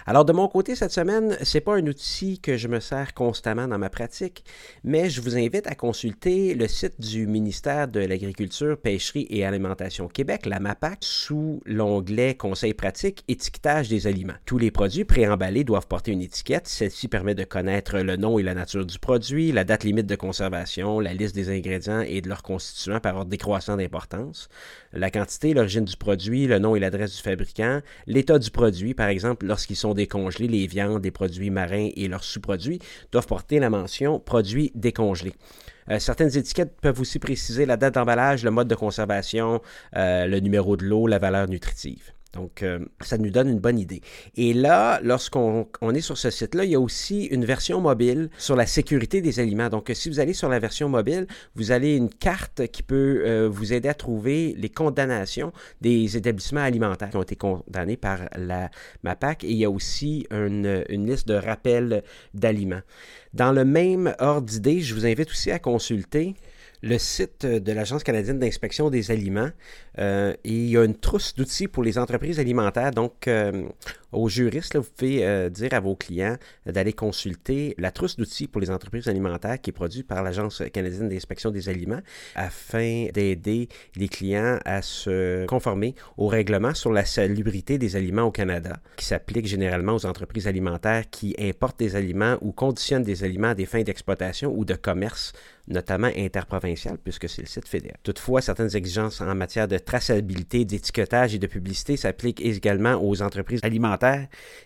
[0.06, 3.66] Alors de mon côté cette semaine, c'est pas un outil que je me sers constamment
[3.66, 4.44] dans ma pratique,
[4.84, 10.08] mais je vous invite à consulter le site du ministère de l'Agriculture, Pêcherie et Alimentation
[10.08, 14.34] Québec, la MAPAC, sous l'onglet Conseils pratiques, étiquetage des aliments.
[14.44, 16.68] Tous les produits préemballés doivent porter une étiquette.
[16.68, 20.16] Celle-ci permet de connaître le nom et la nature du produit, la date limite de
[20.16, 24.48] conservation, la liste des ingrédients et de leurs constituants par ordre décroissant d'importance,
[24.92, 29.08] la quantité, l'origine du produit, le nom et l'adresse du fabricant, l'état du produit, par
[29.08, 32.80] exemple, lorsqu'ils sont décongelés, les viandes, les produits marins et leurs sous-produits
[33.12, 35.32] doivent porter la mention produit décongelé.
[35.90, 39.62] Euh, certaines étiquettes peuvent aussi préciser la date d'emballage, le mode de conservation,
[39.96, 42.13] euh, le numéro de l'eau, la valeur nutritive.
[42.34, 44.02] Donc, euh, ça nous donne une bonne idée.
[44.36, 48.28] Et là, lorsqu'on on est sur ce site-là, il y a aussi une version mobile
[48.38, 49.68] sur la sécurité des aliments.
[49.68, 53.48] Donc, si vous allez sur la version mobile, vous avez une carte qui peut euh,
[53.48, 58.70] vous aider à trouver les condamnations des établissements alimentaires qui ont été condamnés par la
[59.04, 59.44] MAPAC.
[59.44, 62.02] Et il y a aussi une, une liste de rappels
[62.34, 62.82] d'aliments.
[63.32, 66.34] Dans le même ordre d'idée, je vous invite aussi à consulter
[66.84, 69.50] le site de l'Agence canadienne d'inspection des aliments.
[69.98, 72.90] Euh, il y a une trousse d'outils pour les entreprises alimentaires.
[72.90, 73.64] Donc, euh,
[74.14, 76.36] aux juristes, vous pouvez euh, dire à vos clients
[76.66, 81.08] d'aller consulter la trousse d'outils pour les entreprises alimentaires qui est produite par l'Agence canadienne
[81.08, 82.00] d'inspection des aliments
[82.34, 88.30] afin d'aider les clients à se conformer au règlement sur la salubrité des aliments au
[88.30, 93.48] Canada, qui s'applique généralement aux entreprises alimentaires qui importent des aliments ou conditionnent des aliments
[93.48, 95.32] à des fins d'exploitation ou de commerce
[95.68, 97.96] notamment interprovincial, puisque c'est le site fédéral.
[98.02, 103.60] Toutefois, certaines exigences en matière de traçabilité, d'étiquetage et de publicité s'appliquent également aux entreprises
[103.62, 104.03] alimentaires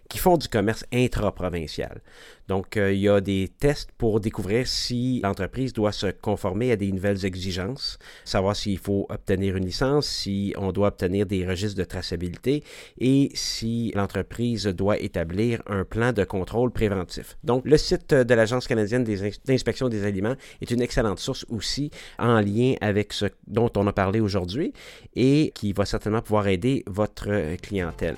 [0.08, 2.00] qui font du commerce intraprovincial.
[2.48, 6.76] Donc, euh, il y a des tests pour découvrir si l'entreprise doit se conformer à
[6.76, 11.78] des nouvelles exigences, savoir s'il faut obtenir une licence, si on doit obtenir des registres
[11.78, 12.64] de traçabilité
[12.98, 17.36] et si l'entreprise doit établir un plan de contrôle préventif.
[17.44, 19.04] Donc, le site de l'Agence canadienne
[19.44, 23.92] d'inspection des aliments est une excellente source aussi en lien avec ce dont on a
[23.92, 24.72] parlé aujourd'hui
[25.14, 28.16] et qui va certainement pouvoir aider votre clientèle.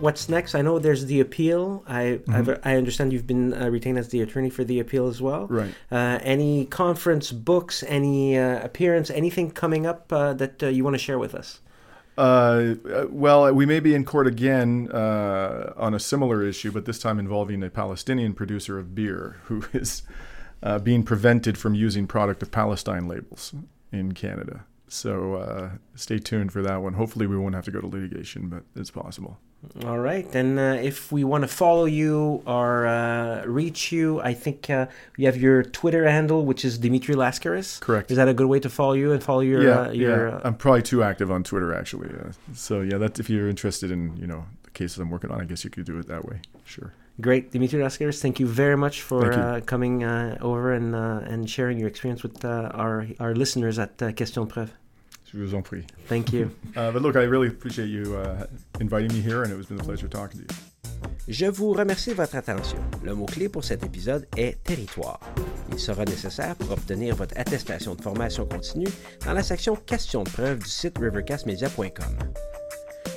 [0.00, 0.54] What's next?
[0.54, 1.84] I know there's the appeal.
[1.86, 5.20] I I've, I understand you've been uh, retained as the attorney for the appeal as
[5.20, 5.46] well.
[5.46, 5.74] right.
[5.90, 10.94] Uh, any conference, books, any uh, appearance, anything coming up uh, that uh, you want
[10.94, 11.60] to share with us?
[12.20, 16.84] Uh, uh, well, we may be in court again uh, on a similar issue, but
[16.84, 20.02] this time involving a Palestinian producer of beer who is
[20.62, 23.54] uh, being prevented from using product of Palestine labels
[23.92, 24.66] in Canada.
[24.86, 26.94] So uh, stay tuned for that one.
[26.94, 29.38] Hopefully, we won't have to go to litigation, but it's possible.
[29.84, 30.26] All right.
[30.34, 34.86] And uh, if we want to follow you or uh, reach you, I think uh,
[35.16, 37.80] you have your Twitter handle, which is Dimitri Lascaris.
[37.80, 38.10] Correct.
[38.10, 40.28] Is that a good way to follow you and follow your yeah, uh, your?
[40.28, 40.34] yeah.
[40.36, 42.08] Uh, I'm probably too active on Twitter, actually.
[42.08, 45.40] Uh, so yeah, that's if you're interested in you know the cases I'm working on,
[45.40, 46.40] I guess you could do it that way.
[46.64, 46.92] Sure.
[47.20, 48.20] Great, Dimitri Lascaris.
[48.20, 52.22] Thank you very much for uh, coming uh, over and uh, and sharing your experience
[52.22, 54.70] with uh, our our listeners at uh, Question Preuve.
[55.32, 55.84] Je vous en prie.
[56.08, 56.50] Thank you.
[56.76, 58.46] Uh, but look, I really appreciate you uh,
[58.80, 60.60] inviting me here, and it was been a pleasure talking to you.
[61.28, 62.78] Je vous remercie de votre attention.
[63.02, 65.20] Le mot-clé pour cet épisode est territoire.
[65.70, 68.88] Il sera nécessaire pour obtenir votre attestation de formation continue
[69.24, 72.18] dans la section Questions de preuve du site rivercastmedia.com.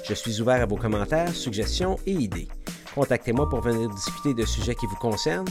[0.07, 2.47] Je suis ouvert à vos commentaires, suggestions et idées.
[2.93, 5.47] Contactez-moi pour venir discuter de sujets qui vous concernent,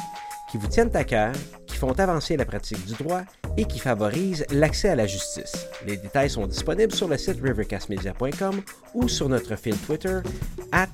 [0.51, 1.32] qui vous tiennent à cœur,
[1.83, 3.23] font avancer la pratique du droit
[3.57, 5.67] et qui favorisent l'accès à la justice.
[5.85, 8.63] Les détails sont disponibles sur le site rivercastmedia.com
[8.95, 10.21] ou sur notre fil Twitter
[10.71, 10.87] at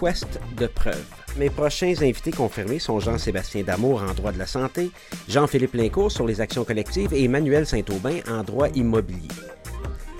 [0.00, 1.04] Quest de preuve.
[1.36, 4.90] Mes prochains invités confirmés sont Jean-Sébastien Damour en droit de la santé,
[5.28, 9.28] Jean-Philippe Lincourt sur les actions collectives et Emmanuel Saint-Aubin en droit immobilier.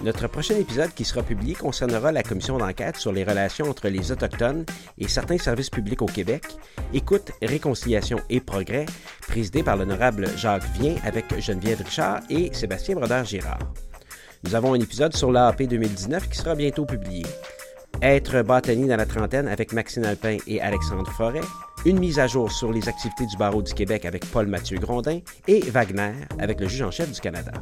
[0.03, 4.13] Notre prochain épisode qui sera publié concernera la commission d'enquête sur les relations entre les
[4.13, 4.67] Autochtones
[4.99, 6.45] et certains services publics au Québec,
[6.93, 8.87] Écoute, Réconciliation et Progrès,
[9.27, 13.59] présidée par l'honorable Jacques Vien avec Geneviève Richard et Sébastien Brodeur-Girard.
[14.45, 17.25] Nous avons un épisode sur l'AAP 2019 qui sera bientôt publié.
[18.03, 21.41] Être bâtonnier dans la trentaine avec Maxime Alpin et Alexandre Forêt,
[21.85, 25.61] une mise à jour sur les activités du barreau du Québec avec Paul-Mathieu Grondin et
[25.71, 27.53] Wagner avec le juge en chef du Canada.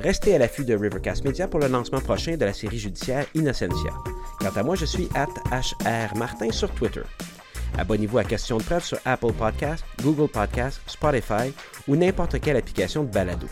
[0.00, 3.92] Restez à l'affût de Rivercast Media pour le lancement prochain de la série judiciaire Innocentia.
[4.38, 7.02] Quant à moi, je suis at HR Martin sur Twitter.
[7.78, 11.52] Abonnez-vous à Question de preuve sur Apple Podcasts, Google Podcasts, Spotify
[11.88, 13.46] ou n'importe quelle application de balado.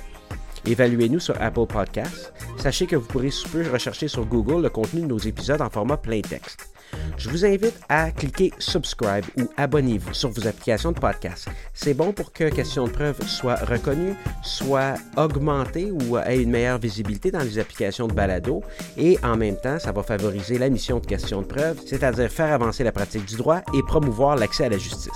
[0.67, 2.33] Évaluez-nous sur Apple Podcasts.
[2.59, 5.97] Sachez que vous pourrez sous rechercher sur Google le contenu de nos épisodes en format
[5.97, 6.74] plein texte.
[7.17, 11.49] Je vous invite à cliquer Subscribe ou Abonnez-vous sur vos applications de podcast.
[11.73, 16.79] C'est bon pour que Question de preuve soit reconnue, soit augmentée ou ait une meilleure
[16.79, 18.63] visibilité dans les applications de balado
[18.97, 22.53] et en même temps, ça va favoriser la mission de Question de preuve, c'est-à-dire faire
[22.53, 25.11] avancer la pratique du droit et promouvoir l'accès à la justice.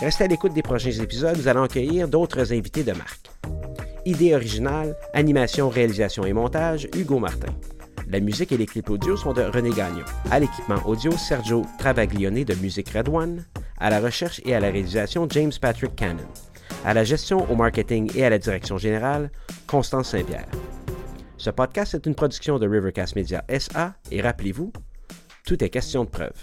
[0.00, 3.30] Restez à l'écoute des prochains épisodes, nous allons accueillir d'autres invités de marque.
[4.04, 7.52] Idée originale, animation, réalisation et montage, Hugo Martin.
[8.12, 10.04] La musique et les clips audio sont de René Gagnon.
[10.30, 13.42] À l'équipement audio, Sergio Travaglione de Musique Red One.
[13.78, 16.28] À la recherche et à la réalisation, James Patrick Cannon.
[16.84, 19.30] À la gestion, au marketing et à la direction générale,
[19.66, 20.44] Constance Saint-Pierre.
[21.38, 24.74] Ce podcast est une production de Rivercast Media SA et rappelez-vous,
[25.46, 26.36] tout est question de preuve.